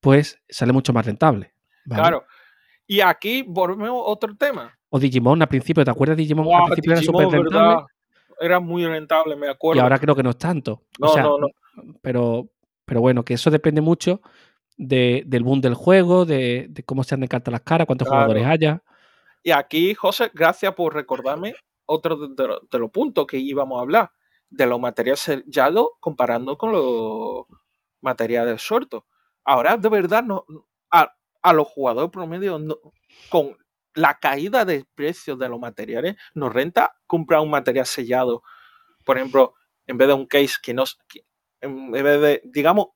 pues 0.00 0.38
sale 0.48 0.72
mucho 0.72 0.92
más 0.92 1.06
rentable. 1.06 1.54
¿vale? 1.86 2.02
Claro. 2.02 2.24
Y 2.86 3.00
aquí 3.00 3.42
volvemos 3.46 3.88
a 3.88 4.10
otro 4.10 4.36
tema. 4.36 4.76
O 4.90 4.98
Digimon 4.98 5.40
al 5.40 5.48
principio, 5.48 5.82
¿te 5.84 5.90
acuerdas 5.90 6.16
de 6.18 6.22
Digimon? 6.24 6.46
Al 6.52 6.64
principio 6.64 6.92
era 6.92 7.00
súper 7.02 7.26
¿verdad? 7.28 7.42
rentable 7.42 7.86
Era 8.40 8.60
muy 8.60 8.84
rentable, 8.86 9.34
me 9.36 9.48
acuerdo. 9.48 9.78
y 9.80 9.82
ahora 9.82 9.98
creo 9.98 10.14
que 10.14 10.22
no 10.22 10.30
es 10.30 10.36
tanto. 10.38 10.72
O 11.00 11.06
No, 11.06 11.08
sea, 11.08 11.22
no, 11.22 11.38
no. 11.38 11.46
Pero, 12.02 12.50
pero 12.84 13.00
bueno, 13.00 13.24
que 13.24 13.34
eso 13.34 13.50
depende 13.50 13.80
mucho 13.80 14.20
de- 14.76 15.22
del 15.26 15.42
boom 15.42 15.62
del 15.62 15.74
juego, 15.74 16.26
de, 16.26 16.66
de 16.68 16.82
cómo 16.82 17.02
se 17.02 17.14
han 17.14 17.20
de 17.22 17.28
cartas 17.28 17.52
las 17.52 17.62
caras, 17.62 17.86
cuántos 17.86 18.06
Claro. 18.08 18.24
jugadores 18.24 18.46
haya. 18.46 18.82
Y 19.44 19.52
aquí, 19.52 19.94
José, 19.94 20.32
gracias 20.34 20.74
por 20.74 20.94
recordarme 20.94 21.54
otro 21.86 22.16
de, 22.16 22.28
de- 22.44 22.58
de 22.70 22.80
los 22.80 22.90
puntos 22.90 23.26
que 23.26 23.38
íbamos 23.38 23.78
a 23.78 23.82
hablar, 23.82 24.12
de 24.50 24.66
los 24.66 24.80
materiales 24.80 25.20
sellados 25.20 25.88
comparando 26.00 26.58
con 26.58 26.72
los 26.72 27.46
materiales 28.02 28.62
sueltos. 28.62 29.04
Ahora, 29.44 29.78
de 29.78 29.88
verdad, 29.90 30.24
no, 30.24 30.46
a, 30.90 31.14
a 31.42 31.54
los 31.54 31.68
jugadores 31.68 32.10
promedio, 32.12 32.58
no- 32.58 32.78
con 33.30 33.56
la 33.94 34.18
caída 34.20 34.66
de 34.66 34.86
precios 34.94 35.38
de 35.38 35.48
los 35.50 35.60
materiales, 35.60 36.16
nos 36.34 36.52
renta 36.52 36.96
comprar 37.06 37.40
un 37.42 37.50
material 37.50 37.86
sellado. 37.86 38.42
Por 39.04 39.18
ejemplo, 39.18 39.54
en 39.86 39.98
vez 39.98 40.08
de 40.08 40.14
un 40.14 40.26
case 40.26 40.54
que 40.62 40.74
no... 40.74 40.84
que- 41.08 41.26
en 41.62 41.92
vez 41.92 42.04
de, 42.22 42.42
digamos, 42.46 42.88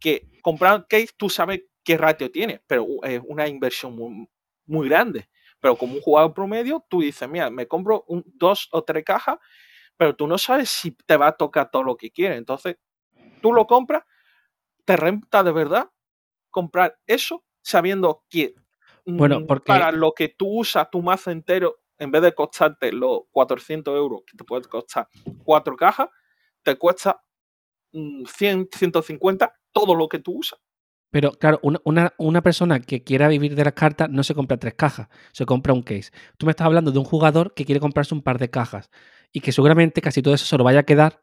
que 0.00 0.28
comprar 0.42 0.76
un 0.76 0.82
case 0.88 1.08
tú 1.16 1.30
sabes 1.30 1.62
qué 1.84 1.96
ratio 1.96 2.30
tiene, 2.32 2.62
pero 2.66 2.86
es 3.04 3.20
una 3.26 3.48
inversión 3.48 3.94
muy, 3.96 4.28
muy 4.66 4.88
grande. 4.88 5.28
Pero 5.60 5.76
como 5.76 5.94
un 5.94 6.00
jugador 6.00 6.34
promedio, 6.34 6.84
tú 6.88 7.00
dices, 7.00 7.28
mira, 7.28 7.50
me 7.50 7.66
compro 7.66 8.04
un, 8.08 8.24
dos 8.34 8.68
o 8.72 8.82
tres 8.84 9.04
cajas, 9.04 9.38
pero 9.96 10.14
tú 10.16 10.26
no 10.26 10.38
sabes 10.38 10.68
si 10.70 10.92
te 10.92 11.16
va 11.16 11.28
a 11.28 11.36
tocar 11.36 11.70
todo 11.70 11.82
lo 11.82 11.96
que 11.96 12.10
quieres. 12.10 12.38
Entonces, 12.38 12.76
tú 13.40 13.52
lo 13.52 13.66
compras, 13.66 14.04
te 14.84 14.96
renta 14.96 15.42
de 15.42 15.52
verdad 15.52 15.90
comprar 16.50 16.98
eso 17.06 17.44
sabiendo 17.62 18.24
que 18.30 18.54
Bueno, 19.04 19.40
mm, 19.40 19.46
porque- 19.46 19.66
para 19.66 19.92
lo 19.92 20.12
que 20.12 20.28
tú 20.30 20.48
usas 20.60 20.90
tu 20.90 21.02
mazo 21.02 21.30
entero, 21.30 21.76
en 21.98 22.10
vez 22.10 22.22
de 22.22 22.34
costarte 22.34 22.92
los 22.92 23.22
400 23.30 23.96
euros 23.96 24.22
que 24.26 24.36
te 24.36 24.44
puede 24.44 24.64
costar 24.68 25.08
cuatro 25.44 25.76
cajas, 25.76 26.08
te 26.62 26.76
cuesta 26.76 27.22
mm, 27.92 28.24
100, 28.26 28.68
150 28.72 29.54
todo 29.72 29.94
lo 29.94 30.08
que 30.08 30.18
tú 30.18 30.38
usas. 30.38 30.58
Pero 31.10 31.32
claro, 31.32 31.60
una, 31.62 31.80
una- 31.84 32.14
una 32.18 32.42
persona 32.42 32.80
que 32.80 33.02
quiera 33.04 33.28
vivir 33.28 33.54
de 33.54 33.64
las 33.64 33.72
cartas 33.74 34.10
no 34.10 34.22
se 34.22 34.34
compra 34.34 34.58
tres 34.58 34.74
cajas, 34.74 35.08
se 35.32 35.46
compra 35.46 35.72
un 35.72 35.82
case. 35.82 36.10
Tú 36.36 36.46
me 36.46 36.50
estás 36.52 36.66
hablando 36.66 36.90
de 36.92 36.98
un 36.98 37.04
jugador 37.04 37.54
que 37.54 37.64
quiere 37.64 37.80
comprarse 37.80 38.14
un 38.14 38.22
par 38.22 38.38
de 38.38 38.50
cajas 38.50 38.90
y 39.32 39.40
que 39.40 39.52
seguramente 39.52 40.00
casi 40.02 40.22
todo 40.22 40.34
eso 40.34 40.44
se 40.46 40.58
lo 40.58 40.64
vaya 40.64 40.80
a 40.80 40.82
quedar 40.84 41.20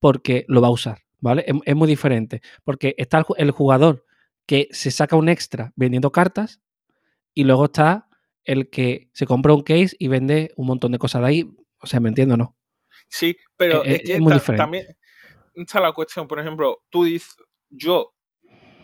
porque 0.00 0.44
lo 0.48 0.60
va 0.60 0.68
a 0.68 0.72
usar, 0.72 1.02
¿vale? 1.20 1.44
Es, 1.46 1.54
es 1.64 1.74
muy 1.76 1.88
diferente, 1.88 2.42
porque 2.64 2.94
está 2.98 3.18
el, 3.18 3.24
ju- 3.24 3.34
el 3.38 3.50
jugador 3.50 4.04
que 4.46 4.68
se 4.72 4.90
saca 4.90 5.16
un 5.16 5.28
extra 5.28 5.72
vendiendo 5.76 6.12
cartas 6.12 6.60
y 7.34 7.44
luego 7.44 7.66
está 7.66 8.08
el 8.44 8.68
que 8.70 9.08
se 9.12 9.26
compra 9.26 9.54
un 9.54 9.62
case 9.62 9.96
y 9.98 10.08
vende 10.08 10.52
un 10.56 10.66
montón 10.66 10.92
de 10.92 10.98
cosas 10.98 11.22
de 11.22 11.28
ahí. 11.28 11.50
O 11.80 11.86
sea, 11.86 12.00
¿me 12.00 12.08
entiendo 12.10 12.36
no? 12.36 12.56
Sí, 13.08 13.36
pero 13.56 13.84
Eh, 13.84 13.94
es, 13.94 14.00
eh, 14.00 14.02
que 14.04 14.12
es 14.14 14.20
muy 14.20 14.32
diferente. 14.32 14.62
también 14.62 14.86
está 15.54 15.80
la 15.80 15.92
cuestión, 15.92 16.28
por 16.28 16.38
ejemplo, 16.40 16.82
tú 16.90 17.04
dices, 17.04 17.36
yo, 17.70 18.13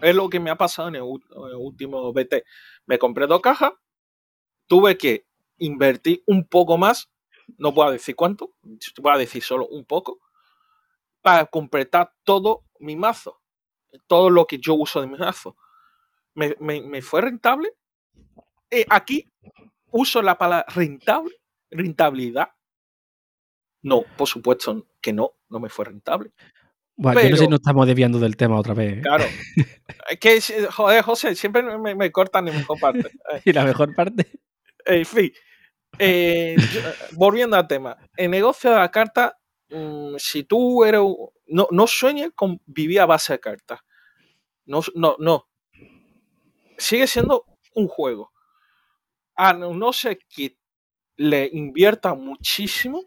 es 0.02 0.14
lo 0.14 0.28
que 0.28 0.40
me 0.40 0.50
ha 0.50 0.56
pasado 0.56 0.88
en 0.88 0.96
el, 0.96 1.02
último 1.02 2.12
BT, 2.12 2.44
me 2.86 2.98
compré 2.98 3.26
dos 3.26 3.40
cajas, 3.40 3.72
tuve 4.66 4.96
que 4.98 5.26
invertir 5.58 6.22
un 6.26 6.46
poco 6.46 6.78
más, 6.78 7.10
no 7.58 7.74
puedo 7.74 7.90
decir 7.90 8.16
cuánto, 8.16 8.52
a 9.04 9.18
decir 9.18 9.42
solo 9.42 9.66
un 9.68 9.84
poco, 9.84 10.20
para 11.22 11.46
completar 11.46 12.12
todo 12.24 12.64
mi 12.78 12.96
mazo, 12.96 13.40
todo 14.06 14.30
lo 14.30 14.46
que 14.46 14.58
yo 14.58 14.74
uso 14.74 15.00
de 15.00 15.06
mi 15.06 15.18
mazo. 15.18 15.56
Me, 16.34 16.56
me- 16.60 16.82
me 16.82 17.02
fue 17.02 17.20
rentable. 17.22 17.72
Eh, 18.70 18.86
aquí 18.88 19.30
uso 19.90 20.22
la 20.22 20.38
palabra 20.38 20.66
rentable, 20.74 21.36
rentabilidad. 21.70 22.50
No, 23.82 24.02
por 24.16 24.28
supuesto 24.28 24.86
que 25.00 25.12
no, 25.12 25.32
no 25.48 25.60
me 25.60 25.68
fue 25.68 25.86
rentable. 25.86 26.32
Buah, 27.02 27.14
yo 27.22 27.30
no 27.30 27.36
sé 27.36 27.42
si 27.44 27.48
nos 27.48 27.60
estamos 27.60 27.86
desviando 27.86 28.18
del 28.18 28.36
tema 28.36 28.58
otra 28.58 28.74
vez. 28.74 28.98
¿eh? 28.98 29.00
Claro. 29.02 29.24
Es 30.10 30.18
que, 30.18 30.66
joder, 30.66 31.02
José, 31.02 31.34
siempre 31.36 31.62
me, 31.62 31.94
me 31.94 32.10
cortan 32.10 32.44
mi 32.44 32.50
mejor 32.50 32.78
parte. 32.80 33.08
Eh, 33.32 33.40
Y 33.44 33.52
la 33.52 33.64
mejor 33.64 33.94
parte. 33.94 34.26
En 34.84 35.04
fin, 35.06 35.32
eh, 35.98 36.56
yo- 36.72 36.80
volviendo 37.12 37.56
al 37.56 37.68
tema. 37.68 37.96
El 38.16 38.30
negocio 38.32 38.70
de 38.70 38.76
la 38.76 38.90
carta, 38.90 39.38
mm, 39.70 40.16
si 40.18 40.42
tú 40.44 40.84
eres. 40.84 41.00
No, 41.46 41.68
no 41.70 41.86
sueñes 41.86 42.30
con 42.34 42.60
vivir 42.66 43.00
a 43.00 43.06
base 43.06 43.34
de 43.34 43.40
cartas. 43.40 43.80
No, 44.66 44.80
no, 44.94 45.16
no. 45.18 45.48
Sigue 46.76 47.06
siendo 47.06 47.44
un 47.74 47.86
juego. 47.88 48.32
A 49.36 49.52
no 49.52 49.92
ser 49.92 50.18
que 50.28 50.56
le 51.16 51.48
invierta 51.52 52.14
muchísimo, 52.14 53.04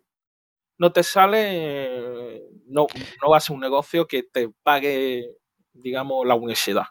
no 0.78 0.92
te 0.92 1.04
sale. 1.04 2.42
No, 2.68 2.88
no 3.22 3.30
va 3.30 3.38
a 3.38 3.40
ser 3.40 3.56
un 3.56 3.62
negocio 3.62 4.08
que 4.08 4.24
te 4.24 4.50
pague, 4.64 5.28
digamos, 5.74 6.26
la 6.26 6.36
universidad. 6.36 6.86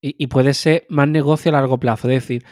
Y, 0.00 0.14
y 0.18 0.26
puede 0.26 0.54
ser 0.54 0.86
más 0.88 1.08
negocio 1.08 1.50
a 1.50 1.52
largo 1.52 1.78
plazo. 1.78 2.08
Es 2.08 2.22
decir, 2.22 2.44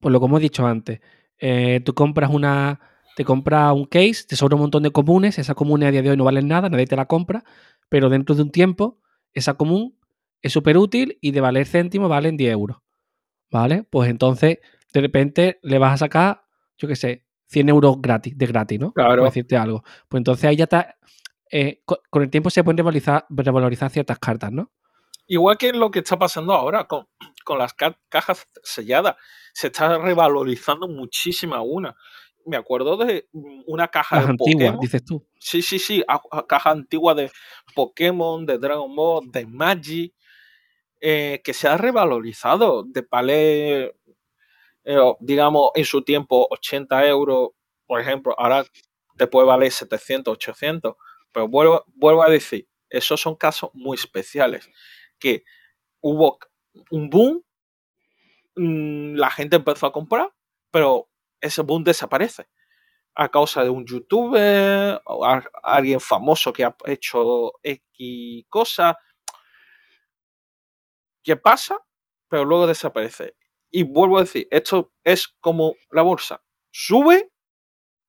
por 0.00 0.12
lo 0.12 0.20
que 0.20 0.26
hemos 0.26 0.40
dicho 0.40 0.66
antes, 0.66 1.00
eh, 1.38 1.80
tú 1.84 1.94
compras 1.94 2.30
una. 2.30 2.80
Te 3.16 3.24
compras 3.24 3.74
un 3.74 3.84
case, 3.84 4.24
te 4.26 4.36
sobra 4.36 4.54
un 4.54 4.62
montón 4.62 4.82
de 4.82 4.92
comunes, 4.92 5.38
esa 5.38 5.54
común 5.54 5.82
a 5.82 5.90
día 5.90 6.00
de 6.00 6.10
hoy 6.10 6.16
no 6.16 6.24
vale 6.24 6.42
nada, 6.42 6.70
nadie 6.70 6.86
te 6.86 6.96
la 6.96 7.06
compra, 7.06 7.44
pero 7.88 8.08
dentro 8.08 8.34
de 8.34 8.42
un 8.42 8.50
tiempo, 8.50 8.98
esa 9.34 9.54
común 9.54 9.98
es 10.40 10.52
súper 10.52 10.78
útil 10.78 11.18
y 11.20 11.32
de 11.32 11.40
valer 11.40 11.66
céntimos 11.66 12.08
valen 12.08 12.36
10 12.36 12.52
euros. 12.52 12.78
¿Vale? 13.50 13.82
Pues 13.82 14.08
entonces, 14.08 14.58
de 14.92 15.00
repente 15.00 15.58
le 15.62 15.78
vas 15.78 15.94
a 15.94 15.96
sacar, 15.98 16.44
yo 16.78 16.88
qué 16.88 16.96
sé, 16.96 17.26
100 17.50 17.68
euros 17.68 17.96
gratis, 18.00 18.36
de 18.36 18.46
gratis, 18.46 18.78
¿no? 18.80 18.92
Claro. 18.92 19.16
Por 19.22 19.24
decirte 19.30 19.56
algo. 19.56 19.82
Pues 20.08 20.20
entonces 20.20 20.44
ahí 20.44 20.56
ya 20.56 20.64
está. 20.64 20.96
eh, 21.50 21.82
co- 21.84 22.00
con 22.10 22.22
el 22.22 22.30
tiempo 22.30 22.48
se 22.50 22.62
pueden 22.62 22.76
revalorizar, 22.78 23.26
revalorizar 23.28 23.90
ciertas 23.90 24.18
cartas, 24.20 24.52
¿no? 24.52 24.70
Igual 25.26 25.58
que 25.58 25.72
lo 25.72 25.90
que 25.90 25.98
está 26.00 26.18
pasando 26.18 26.52
ahora 26.54 26.84
con, 26.84 27.06
con 27.44 27.58
las 27.58 27.74
ca- 27.74 27.98
cajas 28.08 28.46
selladas. 28.62 29.16
Se 29.52 29.66
está 29.68 29.98
revalorizando 29.98 30.86
muchísima 30.88 31.60
una. 31.62 31.94
Me 32.46 32.56
acuerdo 32.56 32.96
de 32.96 33.28
mm, 33.32 33.62
una 33.66 33.88
caja 33.88 34.24
de 34.24 34.34
Pokémon. 34.36 34.78
dices 34.80 35.04
tú. 35.04 35.26
Sí, 35.38 35.60
sí, 35.62 35.78
sí. 35.78 36.02
a- 36.08 36.20
a- 36.30 36.46
caja 36.46 36.70
antigua 36.70 37.14
de 37.14 37.30
Pokémon, 37.74 38.46
de 38.46 38.58
Dragon 38.58 38.94
Ball, 38.94 39.30
de 39.30 39.46
Magic. 39.46 40.14
eh, 41.02 41.40
que 41.42 41.54
se 41.54 41.66
ha 41.66 41.76
revalorizado. 41.76 42.82
De 42.84 43.02
palé, 43.02 43.94
eh, 44.84 44.98
digamos, 45.20 45.70
en 45.74 45.84
su 45.84 46.02
tiempo 46.02 46.46
80 46.50 47.06
euros, 47.06 47.50
por 47.86 48.00
ejemplo, 48.00 48.34
ahora 48.38 48.64
te 49.16 49.26
puede 49.26 49.46
valer 49.46 49.72
700, 49.72 50.32
800. 50.34 50.94
Pero 51.32 51.48
vuelvo, 51.48 51.84
vuelvo 51.94 52.22
a 52.22 52.30
decir, 52.30 52.68
esos 52.88 53.20
son 53.20 53.36
casos 53.36 53.70
muy 53.74 53.96
especiales. 53.96 54.68
Que 55.18 55.44
hubo 56.00 56.38
un 56.90 57.10
boom, 57.10 57.44
mm, 58.56 59.14
la 59.16 59.30
gente 59.30 59.56
empezó 59.56 59.86
a 59.86 59.92
comprar, 59.92 60.32
pero 60.70 61.08
ese 61.40 61.62
boom 61.62 61.84
desaparece 61.84 62.48
a 63.16 63.28
causa 63.30 63.64
de 63.64 63.70
un 63.70 63.86
youtuber 63.86 65.00
o 65.06 65.26
alguien 65.62 66.00
famoso 66.00 66.52
que 66.52 66.64
ha 66.64 66.74
hecho 66.86 67.52
X 67.62 68.46
cosa. 68.48 68.98
¿Qué 71.22 71.36
pasa? 71.36 71.78
Pero 72.28 72.44
luego 72.44 72.66
desaparece. 72.66 73.36
Y 73.70 73.84
vuelvo 73.84 74.18
a 74.18 74.22
decir, 74.22 74.48
esto 74.50 74.92
es 75.04 75.28
como 75.40 75.74
la 75.90 76.02
bolsa. 76.02 76.42
Sube, 76.70 77.30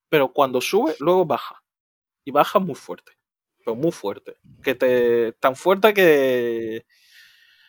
pero 0.09 0.33
cuando 0.33 0.61
sube, 0.61 0.95
luego 0.99 1.25
baja. 1.25 1.63
Y 2.25 2.31
baja 2.31 2.59
muy 2.59 2.75
fuerte. 2.75 3.13
Pero 3.59 3.75
muy 3.75 3.91
fuerte. 3.91 4.37
Que 4.63 4.75
te, 4.75 5.33
tan 5.33 5.55
fuerte 5.55 5.93
que, 5.93 6.85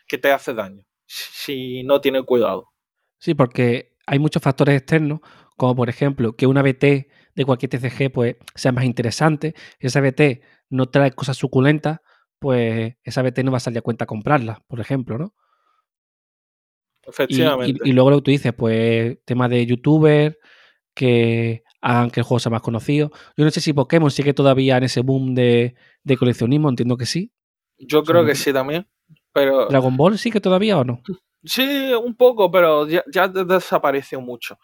que 0.07 0.19
te 0.19 0.33
hace 0.33 0.55
daño. 0.55 0.85
Si 1.07 1.83
no 1.85 2.01
tienes 2.01 2.23
cuidado. 2.25 2.73
Sí, 3.19 3.35
porque 3.35 3.95
hay 4.07 4.19
muchos 4.19 4.43
factores 4.43 4.77
externos, 4.77 5.21
como 5.57 5.77
por 5.77 5.89
ejemplo 5.89 6.35
que 6.35 6.47
una 6.47 6.63
BT 6.63 7.09
de 7.35 7.45
cualquier 7.45 7.71
TCG 7.71 8.11
pues, 8.13 8.37
sea 8.55 8.73
más 8.73 8.85
interesante. 8.85 9.55
Si 9.81 9.87
esa 9.87 10.01
BT 10.01 10.43
no 10.71 10.89
trae 10.89 11.13
cosas 11.13 11.37
suculentas, 11.37 12.01
pues 12.39 12.95
esa 13.05 13.23
BT 13.23 13.45
no 13.45 13.53
va 13.53 13.59
a 13.59 13.61
salir 13.61 13.79
a 13.79 13.83
cuenta 13.83 14.07
comprarla, 14.07 14.63
por 14.67 14.81
ejemplo, 14.81 15.19
¿no? 15.19 15.35
Y, 17.05 17.09
y- 17.09 17.11
Efectivamente. 17.11 17.81
y 17.89 17.93
luego 17.93 18.11
lo 18.11 18.17
que 18.19 18.23
tú 18.23 18.31
dices, 18.31 18.53
pues 18.57 19.19
tema 19.25 19.49
de 19.49 19.67
youtubers 19.67 20.37
que 20.95 21.63
hagan 21.81 22.11
que 22.11 22.21
el 22.21 22.25
juego 22.25 22.39
sea 22.39 22.51
más 22.51 22.63
conocido. 22.63 23.11
Yo 23.37 23.45
no 23.45 23.51
sé 23.51 23.61
si 23.61 23.73
Pokémon 23.73 24.11
sigue 24.11 24.35
todavía 24.35 24.77
en 24.77 24.85
ese 24.85 25.01
boom 25.01 25.35
de, 25.35 25.75
de 26.05 26.17
coleccionismo, 26.17 26.69
entiendo 26.69 26.97
que 26.97 27.07
sí. 27.07 27.33
Yo 27.79 28.05
creo 28.05 28.25
que 28.25 28.35
sí 28.35 28.53
también. 28.53 28.87
Pero 29.33 29.67
¿Dragon 29.67 29.97
Ball 29.97 30.19
sigue 30.19 30.41
todavía 30.41 30.79
o 30.79 30.85
no? 30.85 31.03
sí, 31.45 31.93
un 31.95 32.15
poco, 32.15 32.51
pero 32.51 32.87
ya, 32.87 33.03
ya 33.13 33.27
desapareció 33.27 34.21
mucho. 34.21 34.59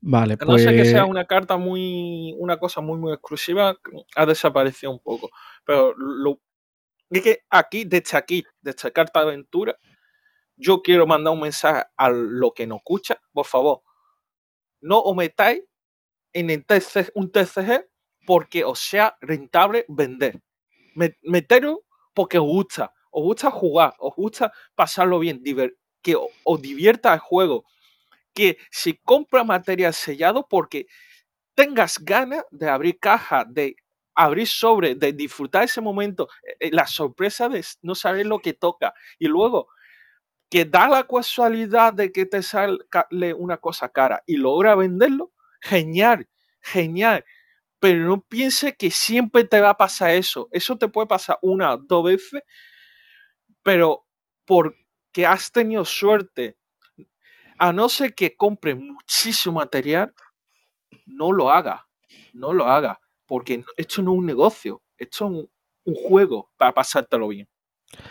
Vale, 0.00 0.36
A 0.40 0.44
no 0.44 0.56
ser 0.58 0.76
que 0.76 0.84
sea 0.84 1.00
pues. 1.02 1.10
una 1.10 1.24
carta 1.24 1.56
muy. 1.56 2.34
una 2.38 2.58
cosa 2.58 2.80
muy, 2.80 2.98
muy 2.98 3.12
exclusiva, 3.12 3.76
ha 4.14 4.26
desaparecido 4.26 4.92
un 4.92 5.00
poco. 5.00 5.30
Pero 5.64 5.94
lo. 5.96 6.40
Es 7.10 7.22
que 7.22 7.44
aquí, 7.50 7.84
desde 7.84 8.16
aquí, 8.18 8.44
desde 8.60 8.92
Carta 8.92 9.20
de 9.20 9.26
Aventura, 9.28 9.76
yo 10.56 10.82
quiero 10.82 11.06
mandar 11.06 11.34
un 11.34 11.40
mensaje 11.40 11.84
a 11.96 12.10
lo 12.10 12.52
que 12.52 12.66
nos 12.66 12.78
escucha, 12.78 13.20
por 13.32 13.46
favor. 13.46 13.82
No 14.80 15.00
os 15.00 15.16
metáis 15.16 15.62
en 16.32 16.50
un 17.14 17.32
TCG 17.32 17.86
porque 18.26 18.64
os 18.64 18.80
sea 18.80 19.16
rentable 19.20 19.84
vender. 19.88 20.40
Me- 20.94 21.16
Meteros 21.22 21.78
porque 22.14 22.38
os 22.38 22.46
gusta, 22.46 22.92
os 23.10 23.22
gusta 23.22 23.50
jugar, 23.50 23.94
os 23.98 24.14
gusta 24.14 24.52
pasarlo 24.74 25.18
bien, 25.18 25.42
que 26.02 26.16
os 26.44 26.62
divierta 26.62 27.12
el 27.14 27.20
juego. 27.20 27.64
Que 28.34 28.58
si 28.70 28.98
compra 28.98 29.44
material 29.44 29.94
sellado 29.94 30.46
porque 30.48 30.86
tengas 31.54 31.98
ganas 31.98 32.44
de 32.50 32.68
abrir 32.68 32.98
caja, 33.00 33.44
de 33.48 33.76
abrir 34.16 34.48
sobre, 34.48 34.94
de 34.94 35.12
disfrutar 35.12 35.64
ese 35.64 35.80
momento, 35.80 36.28
eh, 36.42 36.56
eh, 36.60 36.70
la 36.72 36.86
sorpresa 36.86 37.48
de 37.48 37.64
no 37.82 37.94
saber 37.94 38.26
lo 38.26 38.40
que 38.40 38.54
toca. 38.54 38.94
Y 39.18 39.28
luego, 39.28 39.68
que 40.50 40.64
da 40.64 40.88
la 40.88 41.06
casualidad 41.06 41.92
de 41.92 42.12
que 42.12 42.26
te 42.26 42.42
sale 42.42 42.78
una 43.36 43.58
cosa 43.58 43.88
cara 43.90 44.22
y 44.26 44.36
logra 44.36 44.74
venderlo, 44.74 45.32
genial, 45.60 46.28
genial. 46.60 47.24
Pero 47.80 48.06
no 48.06 48.22
piense 48.22 48.76
que 48.76 48.90
siempre 48.90 49.44
te 49.44 49.60
va 49.60 49.70
a 49.70 49.76
pasar 49.76 50.10
eso. 50.12 50.48
Eso 50.52 50.78
te 50.78 50.88
puede 50.88 51.08
pasar 51.08 51.38
una 51.42 51.76
dos 51.76 52.04
veces, 52.04 52.42
pero 53.62 54.06
porque 54.44 55.26
has 55.26 55.50
tenido 55.52 55.84
suerte. 55.84 56.56
A 57.58 57.72
no 57.72 57.88
ser 57.88 58.14
que 58.14 58.36
compre 58.36 58.74
muchísimo 58.74 59.56
material, 59.56 60.14
no 61.06 61.32
lo 61.32 61.50
haga. 61.50 61.86
No 62.32 62.52
lo 62.52 62.66
haga. 62.66 63.00
Porque 63.26 63.64
esto 63.76 64.02
no 64.02 64.12
es 64.12 64.18
un 64.18 64.26
negocio. 64.26 64.82
Esto 64.96 65.16
es 65.16 65.30
un, 65.30 65.50
un 65.84 65.94
juego 65.94 66.50
para 66.56 66.72
pasártelo 66.72 67.28
bien. 67.28 67.48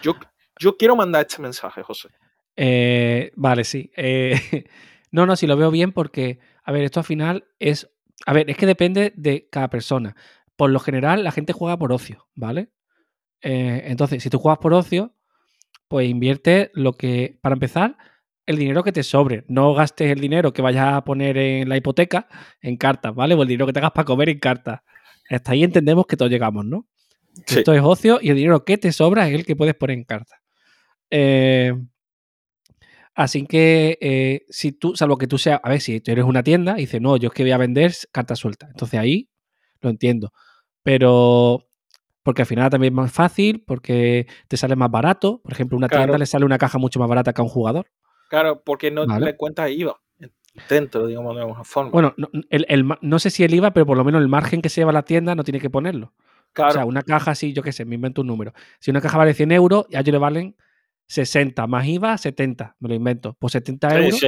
Yo, 0.01 0.15
yo 0.59 0.77
quiero 0.77 0.95
mandar 0.95 1.25
este 1.27 1.41
mensaje, 1.41 1.83
José. 1.83 2.09
Eh, 2.55 3.31
vale, 3.35 3.63
sí. 3.63 3.91
Eh, 3.95 4.65
no, 5.11 5.25
no, 5.25 5.35
sí 5.35 5.47
lo 5.47 5.57
veo 5.57 5.71
bien 5.71 5.91
porque, 5.91 6.39
a 6.63 6.71
ver, 6.71 6.83
esto 6.83 6.99
al 6.99 7.05
final 7.05 7.45
es. 7.59 7.89
A 8.25 8.33
ver, 8.33 8.49
es 8.49 8.57
que 8.57 8.65
depende 8.65 9.13
de 9.15 9.47
cada 9.49 9.69
persona. 9.69 10.15
Por 10.55 10.69
lo 10.69 10.79
general, 10.79 11.23
la 11.23 11.31
gente 11.31 11.53
juega 11.53 11.77
por 11.77 11.91
ocio, 11.91 12.27
¿vale? 12.33 12.69
Eh, 13.41 13.83
entonces, 13.87 14.23
si 14.23 14.29
tú 14.29 14.39
juegas 14.39 14.59
por 14.59 14.73
ocio, 14.73 15.13
pues 15.87 16.09
invierte 16.09 16.71
lo 16.73 16.93
que. 16.93 17.37
Para 17.41 17.53
empezar, 17.53 17.97
el 18.45 18.57
dinero 18.57 18.83
que 18.83 18.93
te 18.93 19.03
sobre. 19.03 19.43
No 19.47 19.73
gastes 19.73 20.11
el 20.11 20.19
dinero 20.19 20.53
que 20.53 20.61
vayas 20.61 20.93
a 20.93 21.03
poner 21.03 21.37
en 21.37 21.69
la 21.69 21.77
hipoteca 21.77 22.27
en 22.61 22.77
cartas, 22.77 23.13
¿vale? 23.13 23.35
O 23.35 23.41
el 23.41 23.47
dinero 23.47 23.65
que 23.65 23.73
tengas 23.73 23.91
para 23.91 24.05
comer 24.05 24.29
en 24.29 24.39
cartas. 24.39 24.81
Hasta 25.29 25.51
ahí 25.51 25.63
entendemos 25.63 26.05
que 26.05 26.17
todos 26.17 26.31
llegamos, 26.31 26.65
¿no? 26.65 26.87
Sí. 27.45 27.59
Esto 27.59 27.73
es 27.73 27.81
ocio 27.83 28.19
y 28.21 28.29
el 28.29 28.37
dinero 28.37 28.63
que 28.63 28.77
te 28.77 28.91
sobra 28.91 29.27
es 29.27 29.35
el 29.35 29.45
que 29.45 29.55
puedes 29.55 29.75
poner 29.75 29.97
en 29.97 30.03
cartas. 30.05 30.39
Eh, 31.09 31.73
así 33.13 33.45
que 33.45 33.97
eh, 34.01 34.45
si 34.49 34.71
tú, 34.71 34.95
salvo 34.95 35.17
que 35.17 35.27
tú 35.27 35.37
seas, 35.37 35.59
a 35.63 35.69
ver, 35.69 35.81
si 35.81 35.99
tú 35.99 36.11
eres 36.11 36.25
una 36.25 36.43
tienda 36.43 36.73
y 36.77 36.81
dices, 36.81 37.01
no, 37.01 37.17
yo 37.17 37.27
es 37.27 37.33
que 37.33 37.43
voy 37.43 37.51
a 37.51 37.57
vender 37.57 37.93
cartas 38.11 38.39
sueltas. 38.39 38.69
Entonces 38.69 38.99
ahí 38.99 39.29
lo 39.81 39.89
entiendo. 39.89 40.31
Pero 40.83 41.67
porque 42.23 42.43
al 42.43 42.47
final 42.47 42.69
también 42.69 42.93
es 42.93 42.97
más 42.97 43.11
fácil, 43.11 43.63
porque 43.65 44.27
te 44.47 44.57
sale 44.57 44.75
más 44.75 44.89
barato. 44.89 45.41
Por 45.43 45.51
ejemplo, 45.53 45.77
una 45.77 45.89
tienda 45.89 46.17
le 46.17 46.25
sale 46.25 46.45
una 46.45 46.57
caja 46.57 46.77
mucho 46.77 46.99
más 46.99 47.09
barata 47.09 47.33
que 47.33 47.41
a 47.41 47.43
un 47.43 47.49
jugador. 47.49 47.87
Claro, 48.29 48.63
porque 48.63 48.89
no 48.91 49.05
Vale. 49.05 49.25
le 49.25 49.35
cuentas 49.35 49.69
IVA 49.69 49.99
dentro, 50.69 51.07
digamos, 51.07 51.35
de 51.35 51.41
alguna 51.41 51.63
forma. 51.63 51.91
Bueno, 51.91 52.13
no, 52.17 52.29
el- 52.49 52.65
el 52.69 52.85
no 53.01 53.19
sé 53.19 53.29
si 53.29 53.43
el 53.43 53.53
IVA, 53.53 53.71
pero 53.73 53.85
por 53.85 53.97
lo 53.97 54.03
menos 54.03 54.21
el 54.21 54.27
margen 54.27 54.61
que 54.61 54.69
se 54.69 54.81
lleva 54.81 54.91
la 54.91 55.03
tienda 55.03 55.35
no 55.35 55.43
tiene 55.43 55.59
que 55.59 55.69
ponerlo. 55.69 56.13
claro, 56.53 56.69
O 56.71 56.73
sea, 56.73 56.85
una 56.85 57.01
caja 57.03 57.31
así, 57.31 57.53
yo 57.53 57.61
qué 57.63 57.71
sé, 57.71 57.85
me 57.85 57.95
invento 57.95 58.21
un 58.21 58.27
número. 58.27 58.53
Si 58.79 58.91
una 58.91 59.01
caja 59.01 59.17
vale 59.17 59.33
100 59.33 59.51
euros, 59.51 59.85
a 59.93 59.99
ellos 59.99 60.13
le 60.13 60.17
valen 60.17 60.55
60, 61.07 61.67
más 61.67 61.85
IVA 61.85 62.17
70, 62.17 62.75
me 62.79 62.89
lo 62.89 62.95
invento. 62.95 63.35
Pues 63.39 63.53
70 63.53 63.89
sí, 63.89 63.95
euros 63.97 64.19
sí. 64.19 64.27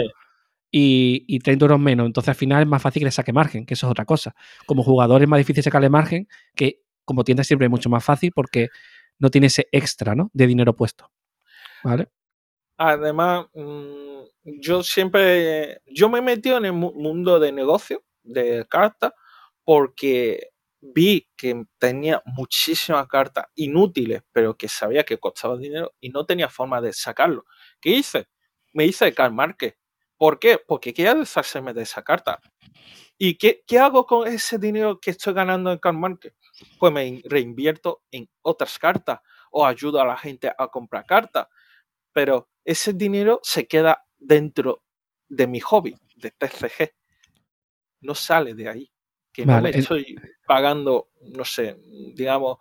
y, 0.72 1.26
y 1.28 1.40
30 1.40 1.66
euros 1.66 1.80
menos. 1.80 2.06
Entonces 2.06 2.30
al 2.30 2.36
final 2.36 2.62
es 2.62 2.68
más 2.68 2.82
fácil 2.82 3.02
que 3.02 3.06
le 3.06 3.12
saque 3.12 3.34
margen, 3.34 3.66
que 3.66 3.74
eso 3.76 3.88
es 3.88 3.92
otra 3.92 4.06
cosa. 4.06 4.36
Como 4.66 4.84
jugador 4.84 5.22
es 5.22 5.28
más 5.28 5.38
difícil 5.40 5.64
sacarle 5.64 5.90
margen, 5.90 6.28
que 6.56 6.82
como 7.06 7.24
tienda 7.24 7.44
siempre 7.44 7.66
es 7.68 7.72
mucho 7.72 7.90
más 7.90 8.04
fácil 8.04 8.32
porque 8.34 8.68
no 9.20 9.30
tiene 9.30 9.48
ese 9.48 9.68
extra, 9.72 10.14
¿no? 10.14 10.30
De 10.34 10.46
dinero 10.48 10.76
puesto. 10.76 11.10
¿Vale? 11.84 12.10
Además, 12.78 13.48
mm, 13.56 14.07
yo 14.62 14.84
siempre, 14.84 15.82
yo 15.88 16.10
me 16.10 16.22
metido 16.22 16.58
en 16.58 16.66
el 16.66 16.74
mu- 16.74 16.94
mundo 16.94 17.40
de 17.40 17.52
negocio, 17.52 18.04
de 18.24 18.66
cartas, 18.70 19.14
porque 19.64 20.50
vi 20.82 21.30
que 21.36 21.66
tenía 21.80 22.22
muchísimas 22.26 23.08
cartas 23.08 23.48
inútiles, 23.56 24.24
pero 24.32 24.56
que 24.58 24.68
sabía 24.70 25.04
que 25.04 25.18
costaban 25.20 25.62
dinero 25.62 25.94
y 26.00 26.10
no 26.10 26.26
tenía 26.26 26.50
forma 26.50 26.82
de 26.82 26.94
sacarlo. 26.94 27.46
¿Qué 27.82 27.92
hice? 27.92 28.28
Me 28.74 28.86
hice 28.86 29.06
de 29.06 29.14
Karl 29.14 29.34
Market. 29.34 29.76
¿Por 30.18 30.40
qué? 30.40 30.60
Porque 30.66 30.94
quería 30.94 31.16
deshacerme 31.16 31.74
de 31.74 31.84
esa 31.84 32.04
carta. 32.04 32.40
¿Y 33.18 33.36
qué, 33.38 33.64
qué 33.68 33.80
hago 33.80 34.06
con 34.06 34.28
ese 34.28 34.58
dinero 34.60 35.00
que 35.00 35.12
estoy 35.12 35.34
ganando 35.34 35.72
en 35.72 35.80
Karl 35.80 35.98
Market? 35.98 36.34
Pues 36.80 36.94
me 36.94 37.06
in- 37.06 37.22
reinvierto 37.26 38.04
en 38.12 38.30
otras 38.42 38.78
cartas 38.80 39.20
o 39.52 39.66
ayudo 39.66 40.02
a 40.02 40.06
la 40.06 40.18
gente 40.18 40.52
a 40.58 40.68
comprar 40.68 41.06
cartas. 41.06 41.48
Pero 42.14 42.50
ese 42.66 42.94
dinero 42.94 43.40
se 43.44 43.68
queda 43.68 44.06
dentro 44.18 44.84
de 45.28 45.48
mi 45.48 45.60
hobby, 45.60 45.96
de 46.16 46.32
TCG. 46.32 46.94
No 48.02 48.16
sale 48.16 48.54
de 48.54 48.70
ahí. 48.70 48.92
Que 49.32 49.46
no 49.46 49.54
Vale, 49.54 49.72
me 49.72 49.78
estoy 49.80 50.16
pagando, 50.48 51.10
no 51.34 51.46
sé, 51.46 51.78
digamos, 52.16 52.58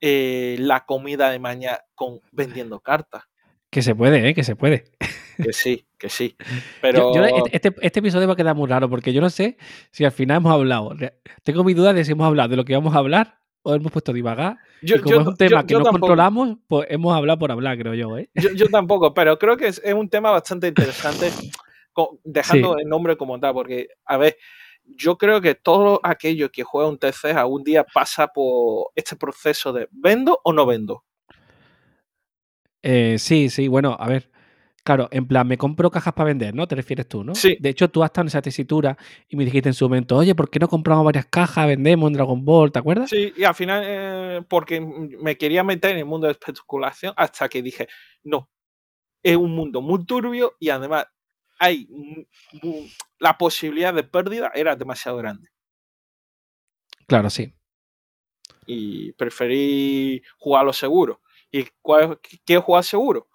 eh, 0.00 0.56
la 0.60 0.84
comida 0.84 1.30
de 1.30 1.38
mañana 1.38 1.80
con 1.94 2.20
vendiendo 2.32 2.80
cartas. 2.80 3.24
Que 3.70 3.82
se 3.82 3.94
puede, 3.94 4.28
¿eh? 4.28 4.34
Que 4.34 4.44
se 4.44 4.54
puede. 4.54 4.92
Que 5.42 5.52
sí, 5.52 5.86
que 5.98 6.08
sí. 6.08 6.36
Pero 6.80 7.12
yo 7.14 7.24
este, 7.24 7.56
este- 7.56 7.74
este 7.80 7.98
episodio 7.98 8.26
va 8.28 8.34
a 8.34 8.36
quedar 8.36 8.54
muy 8.54 8.68
raro 8.68 8.88
porque 8.88 9.12
yo 9.12 9.20
no 9.20 9.30
sé 9.30 9.56
si 9.90 10.04
al 10.04 10.12
final 10.12 10.38
hemos 10.38 10.52
hablado. 10.52 10.94
Tengo 11.42 11.64
mi 11.64 11.74
duda 11.74 11.92
de 11.92 12.04
si 12.04 12.12
hemos 12.12 12.26
hablado 12.26 12.50
de 12.50 12.56
lo 12.56 12.64
que 12.64 12.72
íbamos 12.72 12.94
a 12.94 12.98
hablar 12.98 13.40
o 13.66 13.74
hemos 13.74 13.90
puesto 13.90 14.12
divagar. 14.12 14.58
yo, 14.80 14.96
y 14.96 15.00
como 15.00 15.16
yo- 15.16 15.20
es 15.22 15.26
un 15.26 15.36
tema 15.36 15.60
yo- 15.62 15.66
que 15.66 15.74
no 15.74 15.82
tampoco. 15.82 16.00
controlamos, 16.00 16.56
pues 16.68 16.86
hemos 16.88 17.16
hablado 17.16 17.38
por 17.40 17.50
hablar, 17.50 17.76
creo 17.76 17.94
yo, 17.94 18.16
¿eh? 18.16 18.30
Yo, 18.56 18.68
tampoco, 18.68 19.12
pero 19.12 19.36
creo 19.38 19.56
que 19.56 19.66
es, 19.66 19.80
es 19.84 19.92
un 19.92 20.08
tema 20.08 20.30
bastante 20.30 20.68
interesante, 20.68 21.30
dejando 22.22 22.78
el 22.78 22.88
nombre 22.88 23.16
como 23.16 23.40
tal, 23.40 23.54
porque, 23.54 23.88
a 24.04 24.16
ver, 24.18 24.36
yo 24.84 25.18
creo 25.18 25.40
que 25.40 25.56
todo 25.56 25.98
aquello 26.04 26.50
que 26.52 26.62
juega 26.62 26.88
un 26.88 26.98
TC 26.98 27.32
algún 27.32 27.64
día 27.64 27.84
pasa 27.92 28.28
por 28.28 28.92
este 28.94 29.16
proceso 29.16 29.72
de 29.72 29.88
¿vendo 29.90 30.38
o 30.44 30.52
no 30.52 30.64
vendo? 30.64 31.02
Eh, 32.82 33.16
sí, 33.18 33.48
sí, 33.50 33.66
bueno, 33.66 33.96
a 33.98 34.06
ver. 34.08 34.30
Claro, 34.86 35.08
en 35.10 35.26
plan, 35.26 35.48
me 35.48 35.58
compro 35.58 35.90
cajas 35.90 36.14
para 36.14 36.28
vender, 36.28 36.54
¿no? 36.54 36.68
Te 36.68 36.76
refieres 36.76 37.08
tú, 37.08 37.24
¿no? 37.24 37.34
Sí. 37.34 37.56
De 37.58 37.70
hecho, 37.70 37.90
tú 37.90 38.04
has 38.04 38.10
estado 38.10 38.22
en 38.22 38.28
esa 38.28 38.40
tesitura 38.40 38.96
y 39.28 39.34
me 39.34 39.44
dijiste 39.44 39.68
en 39.68 39.74
su 39.74 39.84
momento, 39.86 40.16
oye, 40.16 40.32
¿por 40.36 40.48
qué 40.48 40.60
no 40.60 40.68
compramos 40.68 41.04
varias 41.04 41.26
cajas, 41.26 41.66
vendemos 41.66 42.06
en 42.06 42.12
Dragon 42.12 42.44
Ball, 42.44 42.70
¿te 42.70 42.78
acuerdas? 42.78 43.10
Sí, 43.10 43.32
y 43.36 43.42
al 43.42 43.56
final, 43.56 43.82
eh, 43.84 44.42
porque 44.48 44.80
me 44.80 45.36
quería 45.36 45.64
meter 45.64 45.90
en 45.90 45.98
el 45.98 46.04
mundo 46.04 46.28
de 46.28 46.34
especulación 46.34 47.12
hasta 47.16 47.48
que 47.48 47.62
dije, 47.62 47.88
no, 48.22 48.48
es 49.24 49.36
un 49.36 49.56
mundo 49.56 49.80
muy 49.82 50.06
turbio 50.06 50.54
y 50.60 50.68
además 50.68 51.08
hay 51.58 51.88
la 53.18 53.36
posibilidad 53.36 53.92
de 53.92 54.04
pérdida 54.04 54.52
era 54.54 54.76
demasiado 54.76 55.18
grande. 55.18 55.48
Claro, 57.08 57.28
sí. 57.28 57.52
y 58.66 59.12
preferí 59.14 60.22
jugar 60.38 60.64
lo 60.64 60.72
seguro. 60.72 61.22
¿Y 61.50 61.66
cuál, 61.82 62.20
qué 62.44 62.56
jugar 62.58 62.84
seguro? 62.84 63.28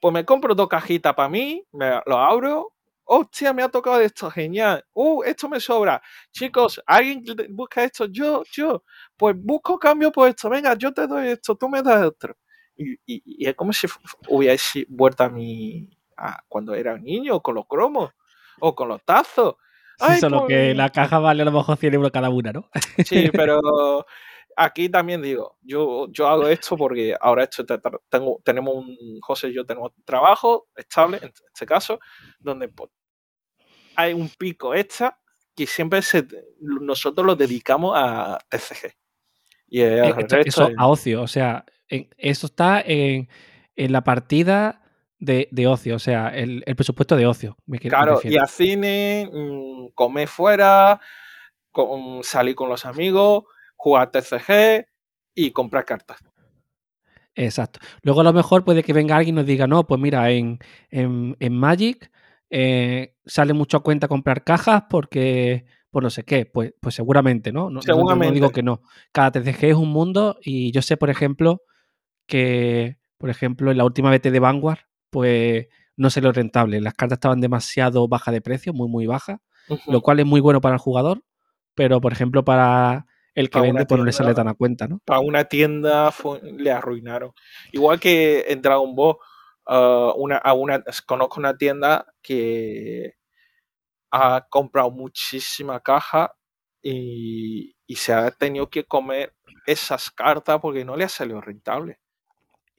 Pues 0.00 0.12
me 0.14 0.24
compro 0.24 0.54
dos 0.54 0.68
cajitas 0.68 1.14
para 1.14 1.28
mí, 1.28 1.64
me 1.72 2.00
lo 2.06 2.18
abro. 2.18 2.72
Hostia, 3.10 3.52
me 3.54 3.62
ha 3.62 3.68
tocado 3.70 4.00
esto, 4.00 4.30
genial. 4.30 4.84
Uh, 4.92 5.22
esto 5.22 5.48
me 5.48 5.58
sobra. 5.60 6.00
Chicos, 6.30 6.80
¿alguien 6.86 7.24
busca 7.50 7.82
esto? 7.82 8.04
Yo, 8.06 8.42
yo. 8.52 8.84
Pues 9.16 9.34
busco 9.38 9.78
cambio 9.78 10.12
por 10.12 10.28
esto. 10.28 10.50
Venga, 10.50 10.74
yo 10.74 10.92
te 10.92 11.06
doy 11.06 11.28
esto, 11.28 11.56
tú 11.56 11.68
me 11.70 11.82
das 11.82 12.04
otro. 12.04 12.36
Y, 12.76 12.92
y- 13.06 13.22
y 13.24 13.48
es 13.48 13.54
como 13.54 13.72
si 13.72 13.86
hubiese 14.28 14.84
vuelto 14.88 15.24
a 15.24 15.30
mi. 15.30 15.88
a 16.18 16.42
cuando 16.48 16.74
era 16.74 16.98
niño, 16.98 17.40
con 17.40 17.54
los 17.54 17.66
cromos 17.66 18.10
o 18.60 18.74
con 18.74 18.88
los 18.88 19.02
tazos. 19.04 19.54
Ay, 20.00 20.20
Solo 20.20 20.46
que 20.46 20.54
pues- 20.66 20.76
la 20.76 20.90
caja 20.90 21.18
vale 21.18 21.42
a 21.42 21.44
lo 21.46 21.52
mejor 21.52 21.76
100 21.78 21.94
euros 21.94 22.10
cada 22.12 22.28
una, 22.28 22.52
¿no? 22.52 22.68
Sí, 23.06 23.30
pero 23.32 24.04
aquí 24.60 24.88
también 24.88 25.22
digo, 25.22 25.56
yo, 25.62 26.08
yo 26.10 26.26
hago 26.26 26.48
esto 26.48 26.76
porque 26.76 27.14
ahora 27.20 27.44
esto 27.44 27.64
te- 27.64 27.78
te- 27.78 27.90
tengo, 28.08 28.40
tenemos 28.44 28.74
un, 28.74 29.20
José 29.20 29.48
y 29.48 29.54
yo 29.54 29.64
tenemos 29.64 29.92
un 29.96 30.02
trabajo 30.04 30.66
estable, 30.76 31.18
en 31.22 31.32
este 31.52 31.64
caso, 31.64 32.00
donde 32.40 32.68
pues, 32.68 32.90
hay 33.94 34.12
un 34.12 34.28
pico 34.28 34.74
extra 34.74 35.16
que 35.54 35.66
siempre 35.66 36.02
se, 36.02 36.26
nosotros 36.60 37.24
lo 37.24 37.36
dedicamos 37.36 37.92
a 37.96 38.38
TCG. 38.48 38.92
Y 39.68 39.80
Eh, 39.82 40.14
eso 40.44 40.68
es- 40.68 40.74
a 40.76 40.86
ocio, 40.88 41.22
o 41.22 41.26
sea, 41.28 41.64
en- 41.88 42.08
eso 42.16 42.46
está 42.46 42.80
en, 42.80 43.28
en 43.76 43.92
la 43.92 44.02
partida 44.02 44.82
de, 45.18 45.48
de 45.52 45.66
ocio, 45.66 45.96
o 45.96 45.98
sea, 45.98 46.28
el, 46.30 46.62
el 46.66 46.74
presupuesto 46.76 47.14
de 47.16 47.26
ocio. 47.26 47.56
Me, 47.66 47.78
quiero- 47.78 47.96
me 47.98 48.04
Claro, 48.04 48.20
y 48.24 48.36
a 48.38 48.46
cine, 48.46 49.30
mm, 49.32 49.88
comer 49.94 50.26
fuera, 50.28 51.00
con 51.70 52.24
salir 52.24 52.54
con 52.54 52.68
los 52.68 52.84
amigos, 52.86 53.44
jugar 53.78 54.10
TCG 54.10 54.86
y 55.34 55.52
comprar 55.52 55.86
cartas. 55.86 56.18
Exacto. 57.34 57.78
Luego 58.02 58.20
a 58.20 58.24
lo 58.24 58.32
mejor 58.32 58.64
puede 58.64 58.82
que 58.82 58.92
venga 58.92 59.16
alguien 59.16 59.36
y 59.36 59.38
nos 59.38 59.46
diga, 59.46 59.66
no, 59.66 59.86
pues 59.86 60.00
mira, 60.00 60.30
en, 60.30 60.58
en, 60.90 61.36
en 61.38 61.54
Magic 61.54 62.10
eh, 62.50 63.14
sale 63.24 63.52
mucho 63.52 63.76
a 63.76 63.82
cuenta 63.82 64.08
comprar 64.08 64.42
cajas 64.42 64.84
porque, 64.90 65.64
pues 65.90 66.02
no 66.02 66.10
sé 66.10 66.24
qué, 66.24 66.46
pues, 66.46 66.74
pues 66.80 66.96
seguramente, 66.96 67.52
¿no? 67.52 67.70
No, 67.70 67.80
Seguramente. 67.80 68.26
no 68.26 68.34
digo 68.34 68.50
que 68.50 68.64
no. 68.64 68.82
Cada 69.12 69.30
TCG 69.30 69.64
es 69.66 69.74
un 69.76 69.90
mundo 69.90 70.38
y 70.42 70.72
yo 70.72 70.82
sé, 70.82 70.96
por 70.96 71.10
ejemplo, 71.10 71.62
que, 72.26 72.98
por 73.16 73.30
ejemplo, 73.30 73.70
en 73.70 73.78
la 73.78 73.84
última 73.84 74.10
BT 74.10 74.32
de 74.32 74.40
Vanguard, 74.40 74.80
pues 75.10 75.68
no 75.96 76.10
se 76.10 76.20
lo 76.20 76.32
rentable. 76.32 76.80
Las 76.80 76.94
cartas 76.94 77.18
estaban 77.18 77.40
demasiado 77.40 78.08
bajas 78.08 78.34
de 78.34 78.40
precio, 78.40 78.72
muy, 78.72 78.88
muy 78.88 79.06
bajas, 79.06 79.38
lo 79.86 80.00
cual 80.00 80.18
es 80.18 80.26
muy 80.26 80.40
bueno 80.40 80.60
para 80.60 80.74
el 80.74 80.80
jugador, 80.80 81.22
pero, 81.74 82.00
por 82.00 82.12
ejemplo, 82.12 82.44
para 82.44 83.06
el 83.38 83.50
que 83.50 83.60
vende, 83.60 83.86
pues 83.86 83.98
no 83.98 84.04
le 84.04 84.12
sale 84.12 84.34
tan 84.34 84.48
a 84.48 84.54
cuenta, 84.54 84.88
¿no? 84.88 85.00
Para 85.04 85.20
una 85.20 85.44
tienda 85.44 86.10
fue- 86.12 86.40
le 86.42 86.70
arruinaron. 86.70 87.32
Igual 87.72 88.00
que 88.00 88.44
en 88.48 88.60
Dragon 88.62 88.94
Ball, 88.94 89.16
ah, 89.66 90.12
una, 90.16 90.36
a 90.38 90.54
una, 90.54 90.82
conozco 91.06 91.38
una 91.40 91.56
tienda 91.56 92.06
que 92.22 93.14
ha 94.10 94.46
comprado 94.48 94.90
muchísima 94.90 95.80
caja 95.80 96.32
y, 96.82 97.74
y 97.86 97.94
se 97.96 98.12
ha 98.12 98.30
tenido 98.30 98.68
que 98.70 98.84
comer 98.84 99.34
esas 99.66 100.10
cartas 100.10 100.58
porque 100.60 100.84
no 100.84 100.96
le 100.96 101.04
ha 101.04 101.08
salido 101.08 101.40
rentable. 101.40 101.98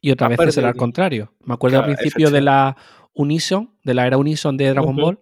Y 0.01 0.11
otra 0.11 0.27
Ha 0.27 0.29
vez 0.29 0.53
será 0.53 0.69
al 0.69 0.75
contrario. 0.75 1.33
Me 1.41 1.53
acuerdo 1.53 1.79
al 1.79 1.85
principio 1.85 2.31
de 2.31 2.41
la 2.41 2.75
Unison, 3.13 3.77
de 3.83 3.93
la 3.93 4.07
era 4.07 4.17
Unison 4.17 4.55
de 4.57 4.69
Dragon. 4.69 4.95
Ball, 4.95 5.19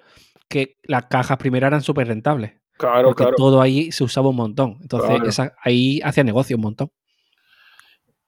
que 0.48 0.78
las 0.84 1.06
cajas 1.08 1.38
primeras 1.38 1.70
eran 1.70 1.82
súper 1.82 2.08
rentables. 2.08 2.54
Claro, 2.78 3.10
Porque 3.10 3.24
claro. 3.24 3.36
todo 3.38 3.62
ahí 3.62 3.92
se 3.92 4.04
usaba 4.04 4.30
un 4.30 4.36
montón. 4.36 4.78
Entonces, 4.82 5.10
Claro. 5.10 5.28
esa- 5.30 5.56
ahí 5.64 6.00
hacía 6.04 6.24
negocio 6.24 6.56
un 6.58 6.62
montón. 6.64 6.92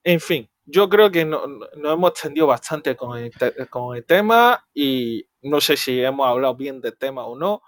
En 0.03 0.19
fin, 0.19 0.49
yo 0.65 0.89
creo 0.89 1.11
que 1.11 1.23
no- 1.25 1.45
no- 1.47 1.67
nos 1.77 1.93
hemos 1.93 2.09
extendido 2.11 2.47
bastante 2.47 2.95
con 2.95 3.17
el, 3.17 3.31
con 3.69 3.95
el 3.95 4.05
tema 4.05 4.65
y 4.73 5.25
no 5.41 5.61
sé 5.61 5.77
si 5.77 6.01
hemos 6.01 6.27
hablado 6.27 6.55
bien 6.55 6.81
del 6.81 6.97
tema 6.97 7.25
o 7.25 7.37
no. 7.37 7.61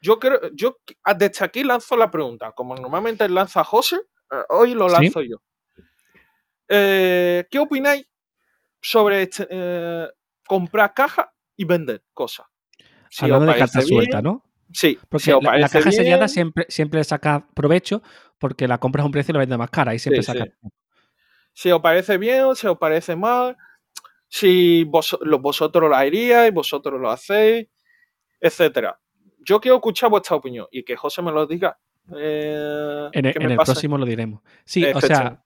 Yo 0.00 0.18
creo, 0.18 0.40
yo 0.54 0.78
ah, 1.04 1.14
desde 1.14 1.44
aquí 1.44 1.62
lanzo 1.64 1.96
la 1.96 2.10
pregunta, 2.10 2.52
como 2.52 2.74
normalmente 2.76 3.28
lanza 3.28 3.64
José, 3.64 3.96
eh, 4.30 4.36
hoy 4.50 4.74
lo 4.74 4.88
Sí. 4.88 4.94
lanzo 4.94 5.20
yo. 5.22 5.36
Eh, 6.68 7.46
¿Qué 7.50 7.58
opináis 7.58 8.06
sobre 8.80 9.22
este, 9.22 9.46
eh, 9.50 10.08
comprar 10.46 10.94
cajas 10.94 11.26
y 11.56 11.64
vender 11.64 12.02
cosas? 12.14 12.46
Si 13.10 13.24
Hablando 13.24 13.52
de 13.52 13.58
bien, 13.58 13.68
sueltas, 13.86 14.22
¿no? 14.22 14.44
Sí, 14.72 14.98
Porque 15.08 15.24
si 15.24 15.30
la, 15.32 15.68
caja 15.68 15.90
sellada 15.90 16.16
bien, 16.18 16.28
siempre, 16.28 16.66
siempre 16.68 16.98
le 17.00 17.04
saca 17.04 17.46
provecho 17.54 18.02
porque 18.38 18.68
la 18.68 18.78
compras 18.78 19.02
a 19.02 19.06
un 19.06 19.12
precio 19.12 19.32
y 19.32 19.34
la 19.34 19.38
vendes 19.40 19.58
más 19.58 19.70
cara. 19.70 19.90
Ahí 19.92 19.98
siempre 19.98 20.22
Sí, 20.22 20.26
saca. 20.32 20.44
sí. 20.44 20.68
si 21.52 21.70
os 21.72 21.80
parece 21.80 22.16
bien, 22.18 22.54
si 22.54 22.66
os 22.68 22.78
parece 22.78 23.16
mal, 23.16 23.56
si 24.28 24.84
vos, 24.84 25.18
lo- 25.22 25.40
vosotros 25.40 25.88
lo 25.90 25.96
haríais, 25.96 26.52
vosotros 26.54 27.00
lo 27.00 27.10
hacéis, 27.10 27.66
etcétera. 28.40 28.98
Yo 29.44 29.60
quiero 29.60 29.76
escuchar 29.76 30.10
vuestra 30.10 30.36
opinión 30.36 30.66
y 30.70 30.82
que 30.84 30.96
José 30.96 31.20
me 31.22 31.32
lo 31.32 31.46
diga. 31.46 31.78
eh, 32.16 33.08
En 33.12 33.24
el, 33.26 33.32
que 33.34 33.42
en 33.42 33.50
el 33.50 33.56
próximo 33.56 33.98
lo 33.98 34.06
diremos. 34.06 34.40
Sí, 34.64 34.84
o 34.84 35.00
sea, 35.00 35.42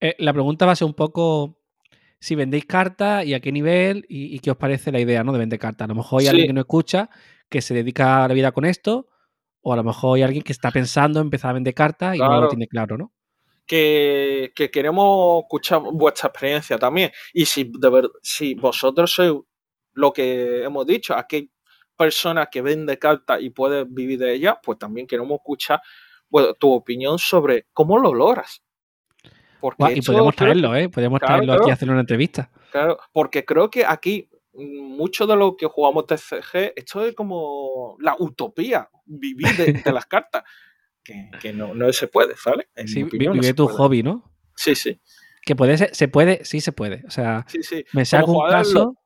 eh, 0.00 0.14
la 0.18 0.32
pregunta 0.32 0.66
va 0.66 0.72
a 0.72 0.76
ser 0.76 0.86
un 0.86 0.94
poco 0.94 1.58
si 2.18 2.34
vendéis 2.34 2.66
cartas 2.66 3.24
y 3.24 3.34
a 3.34 3.40
qué 3.40 3.52
nivel 3.52 4.04
y, 4.08 4.34
y 4.34 4.38
qué 4.40 4.50
os 4.50 4.56
parece 4.56 4.90
la 4.92 5.00
idea 5.00 5.22
¿no? 5.24 5.32
de 5.32 5.38
vender 5.38 5.58
cartas. 5.58 5.84
A 5.86 5.88
lo 5.88 5.94
mejor 5.94 6.20
hay 6.20 6.28
alguien 6.28 6.46
que 6.48 6.52
no 6.52 6.60
escucha, 6.60 7.08
que 7.48 7.60
se 7.62 7.74
dedica 7.74 8.24
a 8.24 8.28
la 8.28 8.34
vida 8.34 8.52
con 8.52 8.64
esto, 8.64 9.08
o 9.60 9.72
a 9.72 9.76
lo 9.76 9.84
mejor 9.84 10.16
hay 10.16 10.22
alguien 10.22 10.42
que 10.42 10.52
está 10.52 10.70
pensando 10.70 11.20
en 11.20 11.26
empezar 11.26 11.50
a 11.50 11.54
vender 11.54 11.74
cartas 11.74 12.16
y 12.16 12.18
no 12.18 12.40
lo 12.40 12.48
tiene 12.48 12.68
claro, 12.68 12.96
¿no? 12.96 13.12
que, 13.66 14.52
que 14.54 14.70
queremos 14.70 15.42
escuchar 15.42 15.80
vuestra 15.92 16.28
experiencia 16.28 16.78
también. 16.78 17.10
Y 17.32 17.44
si, 17.46 17.64
de 17.64 17.90
ver- 17.90 18.10
si 18.22 18.54
vosotros 18.54 19.12
sois 19.12 19.34
lo 19.92 20.12
que 20.12 20.62
hemos 20.62 20.86
dicho, 20.86 21.14
aquella 21.14 21.48
persona 21.96 22.46
que 22.46 22.62
vende 22.62 22.98
cartas 22.98 23.40
y 23.40 23.50
puede 23.50 23.84
vivir 23.84 24.18
de 24.18 24.34
ellas, 24.34 24.56
pues 24.62 24.78
también 24.78 25.06
queremos 25.06 25.36
escuchar 25.38 25.80
bueno, 26.28 26.54
tu 26.54 26.72
opinión 26.72 27.18
sobre 27.18 27.66
cómo 27.72 27.98
lo 27.98 28.14
logras. 28.14 28.62
Porque 29.60 29.94
y 29.96 30.02
podemos 30.02 30.36
traerlo, 30.36 30.76
¿eh? 30.76 30.88
Podemos 30.88 31.18
claro, 31.18 31.36
traerlo 31.36 31.52
aquí 31.54 31.70
a 31.70 31.72
hacer 31.72 31.90
una 31.90 32.00
entrevista. 32.00 32.50
Claro, 32.70 32.98
porque 33.12 33.44
creo 33.44 33.70
que 33.70 33.84
aquí 33.84 34.28
mucho 34.56 35.26
de 35.26 35.36
lo 35.36 35.56
que 35.56 35.66
jugamos 35.66 36.06
TCG, 36.06 36.72
esto 36.76 37.04
es 37.04 37.14
como 37.14 37.96
la 38.00 38.16
utopía, 38.18 38.88
vivir 39.04 39.48
de, 39.56 39.72
de 39.84 39.92
las 39.92 40.06
cartas, 40.06 40.44
que, 41.04 41.30
que 41.40 41.52
no, 41.52 41.74
no 41.74 41.92
se 41.92 42.08
puede, 42.08 42.34
¿vale? 42.44 42.68
En 42.74 42.88
Sí, 42.88 43.02
opinión, 43.02 43.34
vive 43.34 43.54
tu 43.54 43.64
puede. 43.66 43.76
hobby, 43.78 44.02
¿no? 44.02 44.32
Sí, 44.56 44.74
sí, 44.74 45.00
Que 45.42 45.54
puede 45.54 45.76
ser, 45.78 45.94
se 45.94 46.08
puede, 46.08 46.44
sí 46.44 46.60
se 46.60 46.72
puede. 46.72 47.04
O 47.06 47.10
sea, 47.10 47.44
sí, 47.48 47.62
sí. 47.62 47.84
me 47.92 48.04
del 48.04 48.20
LoL, 48.26 48.50
caso. 48.50 48.96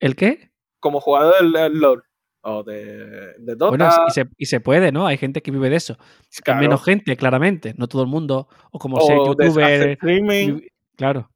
¿El 0.00 0.14
qué? 0.14 0.50
como 0.80 1.00
jugador 1.00 1.34
del, 1.52 1.72
LoL 1.78 2.04
o 2.42 2.62
de, 2.62 3.34
de 3.38 3.54
Dota, 3.56 3.70
Bueno, 3.70 3.90
y 4.06 4.10
se, 4.12 4.28
y 4.36 4.46
se 4.46 4.60
puede, 4.60 4.92
¿no? 4.92 5.06
Hay 5.06 5.16
gente 5.16 5.42
que 5.42 5.50
vive 5.50 5.70
de 5.70 5.76
eso. 5.76 5.98
Hay 6.46 6.54
menos 6.54 6.84
gente, 6.84 7.16
claramente. 7.16 7.74
No 7.76 7.88
todo 7.88 8.02
el 8.02 8.08
mundo. 8.08 8.48
O 8.70 8.78
como 8.78 9.00
ser 9.00 9.16
o 9.18 9.26
youtuber. 9.26 9.88
streaming. 9.90 10.60
Claro. 10.96 11.30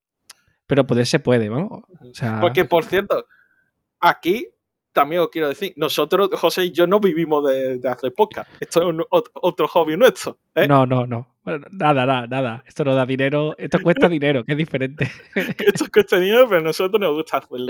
Pero 0.66 0.86
poder 0.86 1.06
se 1.06 1.18
puede, 1.18 1.48
¿no? 1.48 1.66
O 1.66 2.14
sea, 2.14 2.40
Porque, 2.40 2.64
por 2.64 2.84
cierto, 2.84 3.26
aquí 4.00 4.48
también 4.92 5.22
os 5.22 5.28
quiero 5.30 5.48
decir, 5.48 5.72
nosotros, 5.76 6.28
José 6.34 6.66
y 6.66 6.70
yo, 6.72 6.86
no 6.86 7.00
vivimos 7.00 7.44
de, 7.48 7.78
de 7.78 7.88
hacer 7.88 8.12
podcast. 8.12 8.48
Esto 8.60 8.80
es 8.82 8.86
un- 8.88 9.04
otro 9.10 9.66
hobby 9.68 9.96
nuestro. 9.96 10.38
¿eh? 10.54 10.68
no, 10.68 10.84
no, 10.86 11.06
no. 11.06 11.28
Bueno, 11.44 11.66
nada, 11.72 12.04
nada, 12.06 12.26
nada. 12.26 12.64
Esto 12.66 12.84
no 12.84 12.94
da 12.94 13.04
dinero. 13.06 13.54
Esto 13.58 13.80
cuesta 13.80 14.08
dinero, 14.08 14.44
que 14.44 14.52
es 14.52 14.58
diferente. 14.58 15.10
esto 15.34 15.84
es 15.84 15.90
contenido, 15.90 16.46
pero 16.46 16.60
a 16.60 16.64
nosotros 16.64 17.00
nos 17.00 17.14
gusta 17.14 17.38
hacerlo. 17.38 17.66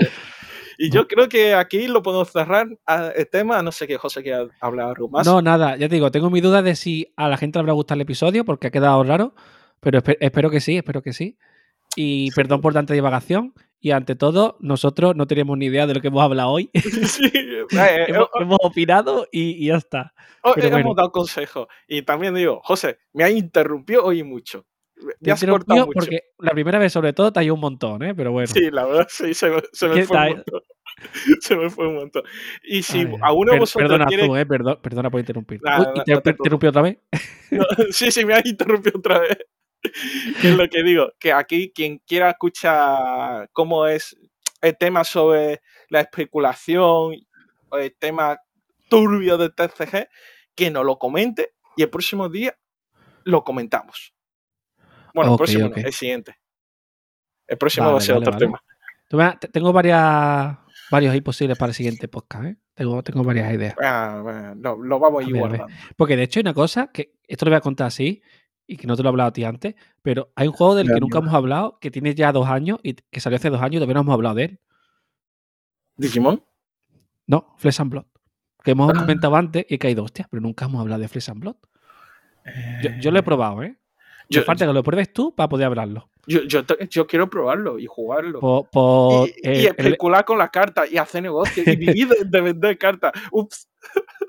Y 0.77 0.89
yo 0.91 1.07
creo 1.07 1.29
que 1.29 1.53
aquí 1.55 1.87
lo 1.87 2.03
podemos 2.03 2.29
cerrar 2.31 2.67
a- 2.85 3.07
el 3.15 3.29
tema, 3.29 3.57
a 3.59 3.63
no 3.63 3.71
sé 3.71 3.87
qué 3.87 3.97
José 3.97 4.21
quiere 4.21 4.49
hablar 4.59 4.87
algo 4.89 5.07
más. 5.07 5.25
No, 5.25 5.41
nada. 5.41 5.77
Ya 5.77 5.87
te 5.87 5.95
digo, 5.95 6.11
tengo 6.11 6.29
mi 6.29 6.41
duda 6.41 6.61
de 6.61 6.75
si 6.75 7.13
a 7.15 7.29
la 7.29 7.37
gente 7.37 7.57
le 7.57 7.61
habrá 7.61 7.73
gustado 7.73 7.95
el 7.95 8.01
episodio, 8.01 8.43
porque 8.43 8.67
ha 8.67 8.71
quedado 8.71 9.01
raro. 9.03 9.33
Pero 9.79 9.99
espe- 10.01 10.17
espero 10.19 10.49
que 10.49 10.59
sí, 10.59 10.77
espero 10.77 11.01
que 11.01 11.13
sí. 11.13 11.37
Y 11.95 12.31
perdón 12.31 12.61
por 12.61 12.73
tanta 12.73 12.93
divagación. 12.93 13.53
Y 13.79 13.91
ante 13.91 14.15
todo, 14.15 14.55
nosotros 14.61 15.13
no 15.15 15.27
tenemos 15.27 15.57
ni 15.57 15.65
idea 15.65 15.85
de 15.85 15.93
lo 15.93 15.99
que 16.01 16.07
hemos 16.07 16.23
hablado 16.23 16.49
hoy. 16.51 16.69
Sí, 16.73 17.29
eh, 17.33 17.65
hemos, 18.07 18.27
eh, 18.27 18.39
hemos 18.39 18.59
opinado 18.61 19.27
y, 19.31 19.61
y 19.63 19.67
ya 19.67 19.75
está. 19.75 20.13
oh, 20.43 20.53
pero 20.55 20.67
hemos 20.67 20.81
bueno. 20.83 20.95
dado 20.95 21.11
consejos. 21.11 21.67
Y 21.87 22.01
también 22.03 22.33
digo, 22.33 22.61
José, 22.63 22.99
me 23.11 23.25
has 23.25 23.31
interrumpido 23.31 24.05
hoy 24.05 24.23
mucho. 24.23 24.65
Te 25.21 25.31
has 25.31 25.43
cortado 25.45 25.85
mucho. 25.87 25.91
porque 25.99 26.21
la 26.39 26.51
primera 26.51 26.79
vez, 26.79 26.93
sobre 26.93 27.11
todo, 27.11 27.33
te 27.33 27.41
ha 27.41 27.43
ido 27.43 27.55
un 27.55 27.59
montón, 27.59 28.01
¿eh? 28.03 28.15
Pero 28.15 28.31
bueno. 28.31 28.47
Sí, 28.47 28.71
la 28.71 28.85
verdad, 28.85 29.07
sí, 29.09 29.33
se 29.33 29.49
me, 29.49 29.61
se 29.73 29.87
me 29.89 29.95
¿Qué 29.95 30.05
fue 30.05 30.17
un 30.17 30.35
montón. 30.37 30.61
Se 31.41 31.55
me 31.57 31.69
fue 31.69 31.87
un 31.87 31.95
montón. 31.95 32.23
Y 32.63 32.83
si 32.83 32.99
Ay, 32.99 33.15
a 33.21 33.33
uno 33.33 33.45
de 33.47 33.51
per- 33.53 33.59
vosotros 33.59 33.89
perdona, 33.89 34.05
quiere... 34.05 34.23
Azul, 34.23 34.37
¿eh? 34.37 34.45
Perdón- 34.45 34.79
perdona 34.81 35.09
por 35.09 35.19
interrumpir. 35.19 35.59
Nada, 35.61 35.79
Uy, 35.79 35.85
no- 35.85 35.91
¿y 35.91 35.97
no 35.97 36.03
te, 36.03 36.13
te 36.15 36.21
te 36.21 36.29
interrumpí 36.29 36.67
otra 36.67 36.81
vez? 36.83 36.97
No, 37.51 37.65
sí, 37.91 38.11
sí, 38.11 38.23
me 38.23 38.35
has 38.35 38.45
interrumpido 38.45 38.99
otra 38.99 39.19
vez. 39.19 39.37
que 40.41 40.49
es 40.49 40.55
lo 40.55 40.67
que 40.69 40.83
digo, 40.83 41.11
que 41.19 41.33
aquí 41.33 41.71
quien 41.73 41.99
quiera 41.99 42.31
escuchar 42.31 43.49
cómo 43.51 43.85
es 43.87 44.15
el 44.61 44.77
tema 44.77 45.03
sobre 45.03 45.61
la 45.89 46.01
especulación, 46.01 47.15
o 47.69 47.77
el 47.77 47.95
tema 47.97 48.39
turbio 48.87 49.37
del 49.37 49.53
TCG, 49.53 50.07
que 50.55 50.71
nos 50.71 50.85
lo 50.85 50.97
comente 50.97 51.53
y 51.75 51.83
el 51.83 51.89
próximo 51.89 52.29
día 52.29 52.55
lo 53.23 53.43
comentamos. 53.43 54.13
Bueno, 55.13 55.31
el 55.31 55.37
próximo 55.37 55.69
no, 55.69 55.75
el 55.75 55.93
siguiente. 55.93 56.35
El 57.47 57.57
próximo 57.57 57.91
va 57.91 57.97
a 57.97 58.01
ser 58.01 58.15
vale, 58.15 58.29
otro 58.29 58.33
vale. 58.33 58.45
tema. 59.09 59.39
Tengo 59.51 59.73
varias, 59.73 60.57
varios 60.89 61.13
ahí 61.13 61.21
posibles 61.21 61.57
para 61.57 61.71
el 61.71 61.75
siguiente 61.75 62.07
podcast, 62.07 62.45
¿eh? 62.45 62.57
Tengo, 62.73 63.03
tengo 63.03 63.23
varias 63.23 63.53
ideas. 63.53 63.75
Ah, 63.83 64.19
bueno, 64.23 64.55
no, 64.55 64.75
lo 64.77 64.99
vamos 64.99 65.23
a 65.23 65.27
ir 65.27 65.35
guardando. 65.35 65.67
Porque 65.95 66.15
de 66.15 66.23
hecho 66.23 66.39
hay 66.39 66.41
una 66.41 66.53
cosa 66.53 66.89
que 66.91 67.13
esto 67.27 67.45
lo 67.45 67.51
voy 67.51 67.57
a 67.57 67.61
contar 67.61 67.87
así 67.87 68.21
y 68.67 68.77
que 68.77 68.87
no 68.87 68.95
te 68.95 69.03
lo 69.03 69.09
he 69.09 69.11
hablado 69.11 69.29
a 69.29 69.33
ti 69.33 69.43
antes, 69.43 69.75
pero 70.01 70.31
hay 70.35 70.47
un 70.47 70.53
juego 70.53 70.75
del 70.75 70.87
que 70.87 70.99
nunca 70.99 71.19
hemos 71.19 71.33
hablado, 71.33 71.77
que 71.79 71.91
tiene 71.91 72.15
ya 72.15 72.31
dos 72.31 72.47
años 72.47 72.79
y 72.83 72.93
que 72.93 73.19
salió 73.19 73.35
hace 73.37 73.49
dos 73.49 73.61
años 73.61 73.75
y 73.75 73.77
todavía 73.77 73.95
no 73.95 74.01
hemos 74.01 74.13
hablado 74.13 74.35
de 74.35 74.43
él. 74.45 74.59
¿Digimon? 75.97 76.43
No, 77.27 77.53
Flesh 77.57 77.79
and 77.81 77.91
Blood. 77.91 78.05
Que 78.63 78.71
hemos 78.71 78.89
Ah. 78.93 78.99
comentado 78.99 79.35
antes 79.35 79.65
y 79.69 79.75
he 79.75 79.79
caído, 79.79 80.03
hostia, 80.03 80.27
pero 80.29 80.41
nunca 80.41 80.65
hemos 80.65 80.81
hablado 80.81 81.01
de 81.01 81.07
Flesh 81.07 81.29
and 81.29 81.41
Blood. 81.41 81.55
Yo, 82.81 82.89
yo 82.99 83.11
lo 83.11 83.19
he 83.19 83.23
probado, 83.23 83.63
¿eh? 83.63 83.69
Me 84.29 84.35
Yo, 84.37 84.43
falta 84.43 84.65
que 84.65 84.73
lo 84.73 84.83
pruebes 84.83 85.11
tú 85.13 85.33
para 85.35 85.49
poder 85.49 85.67
hablarlo. 85.67 86.09
yo, 86.27 86.43
yo, 86.43 86.65
te- 86.65 86.87
yo 86.89 87.05
quiero 87.07 87.29
probarlo 87.29 87.77
y 87.79 87.85
jugarlo. 87.85 88.39
Por, 88.39 88.69
por, 88.69 89.27
y, 89.27 89.31
y 89.31 89.35
eh, 89.65 89.73
el- 89.77 89.85
especular 89.85 90.23
con 90.25 90.37
las 90.37 90.49
cartas 90.49 90.89
y 90.91 90.97
hacer 90.97 91.23
negocio 91.23 91.63
y 91.65 91.75
vivir 91.75 92.07
de, 92.07 92.23
de 92.25 92.41
vender 92.41 92.77
cartas. 92.77 93.11
Ups, 93.31 93.69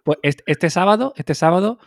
pues 0.05 0.19
este, 0.23 0.43
este 0.47 0.69
sábado, 0.71 1.13
este 1.17 1.35
sábado, 1.35 1.79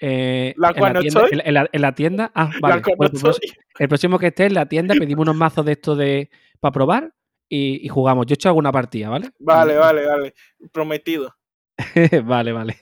eh, 0.00 0.54
La 0.56 0.68
en, 0.70 0.74
cual 0.74 0.92
la 0.92 0.94
no 0.94 1.00
tienda, 1.00 1.20
estoy. 1.24 1.38
en, 1.38 1.46
en 1.46 1.54
la, 1.54 1.68
en 1.72 1.82
la 1.82 1.94
tienda. 1.94 2.32
Ah, 2.34 2.50
la 2.52 2.60
vale. 2.60 2.82
no 2.86 2.96
pues, 2.96 3.40
el 3.78 3.88
próximo 3.88 4.18
que 4.18 4.28
esté 4.28 4.46
en 4.46 4.54
la 4.54 4.66
tienda 4.66 4.94
pedimos 4.94 5.22
unos 5.22 5.36
mazos 5.36 5.64
de 5.64 5.72
estos 5.72 5.98
de 5.98 6.30
para 6.60 6.72
probar 6.72 7.14
y, 7.48 7.84
y 7.84 7.88
jugamos. 7.88 8.26
Yo 8.26 8.32
he 8.32 8.36
hecho 8.36 8.48
alguna 8.48 8.72
partida, 8.72 9.08
¿vale? 9.10 9.30
Vale, 9.38 9.76
vale, 9.76 10.06
vale. 10.06 10.34
Prometido. 10.72 11.34
vale, 12.24 12.52
vale. 12.52 12.76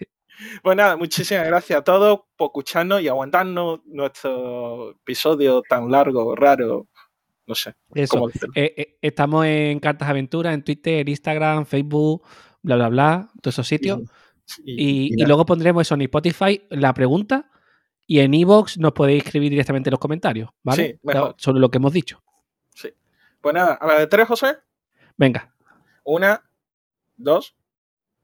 Pues 0.62 0.76
nada, 0.76 0.96
muchísimas 0.96 1.46
gracias 1.46 1.78
a 1.78 1.84
todos 1.84 2.20
por 2.36 2.46
escucharnos 2.46 3.00
y 3.00 3.08
aguantarnos 3.08 3.80
nuestro 3.86 4.90
episodio 4.92 5.62
tan 5.68 5.90
largo, 5.90 6.34
raro. 6.34 6.88
No 7.46 7.54
sé. 7.54 7.74
Eso. 7.94 8.28
Eh, 8.54 8.74
eh, 8.76 8.98
estamos 9.02 9.46
en 9.46 9.78
Cartas 9.80 10.08
Aventuras, 10.08 10.54
en 10.54 10.62
Twitter, 10.64 11.08
Instagram, 11.08 11.66
Facebook, 11.66 12.22
bla, 12.62 12.76
bla, 12.76 12.88
bla, 12.88 13.28
todos 13.40 13.54
esos 13.54 13.66
sitios. 13.68 14.00
Y, 14.64 15.24
luego 15.24 15.47
pondremos 15.47 15.82
eso 15.82 15.95
en 15.95 16.03
Spotify, 16.03 16.66
la 16.70 16.93
pregunta, 16.93 17.51
y 18.07 18.20
en 18.20 18.34
Evox 18.34 18.78
nos 18.78 18.93
podéis 18.93 19.24
escribir 19.24 19.51
directamente 19.51 19.88
en 19.88 19.93
los 19.93 20.01
comentarios, 20.01 20.51
¿vale? 20.62 21.01
Sí. 21.03 21.11
Sobre 21.36 21.61
lo 21.61 21.70
que 21.70 21.78
hemos 21.78 21.93
dicho. 21.93 22.22
Sí. 22.74 22.93
Pues 23.40 23.55
nada, 23.55 23.74
a 23.74 23.86
la 23.86 23.99
de 23.99 24.07
tres, 24.07 24.26
José. 24.26 24.59
Venga, 25.16 25.55
Una, 26.05 26.43
dos, 27.16 27.55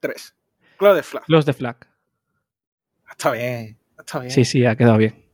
tres. 0.01 0.35
Close 0.77 0.97
de 0.97 1.03
flag. 1.03 1.25
Close 1.25 1.47
the 1.47 1.53
flag. 1.53 1.77
Está 3.11 3.33
bien, 3.33 3.79
está 3.99 4.21
bien. 4.21 4.31
Sí, 4.31 4.45
sí, 4.45 4.65
ha 4.65 4.77
quedado 4.77 4.97
bien. 4.97 5.28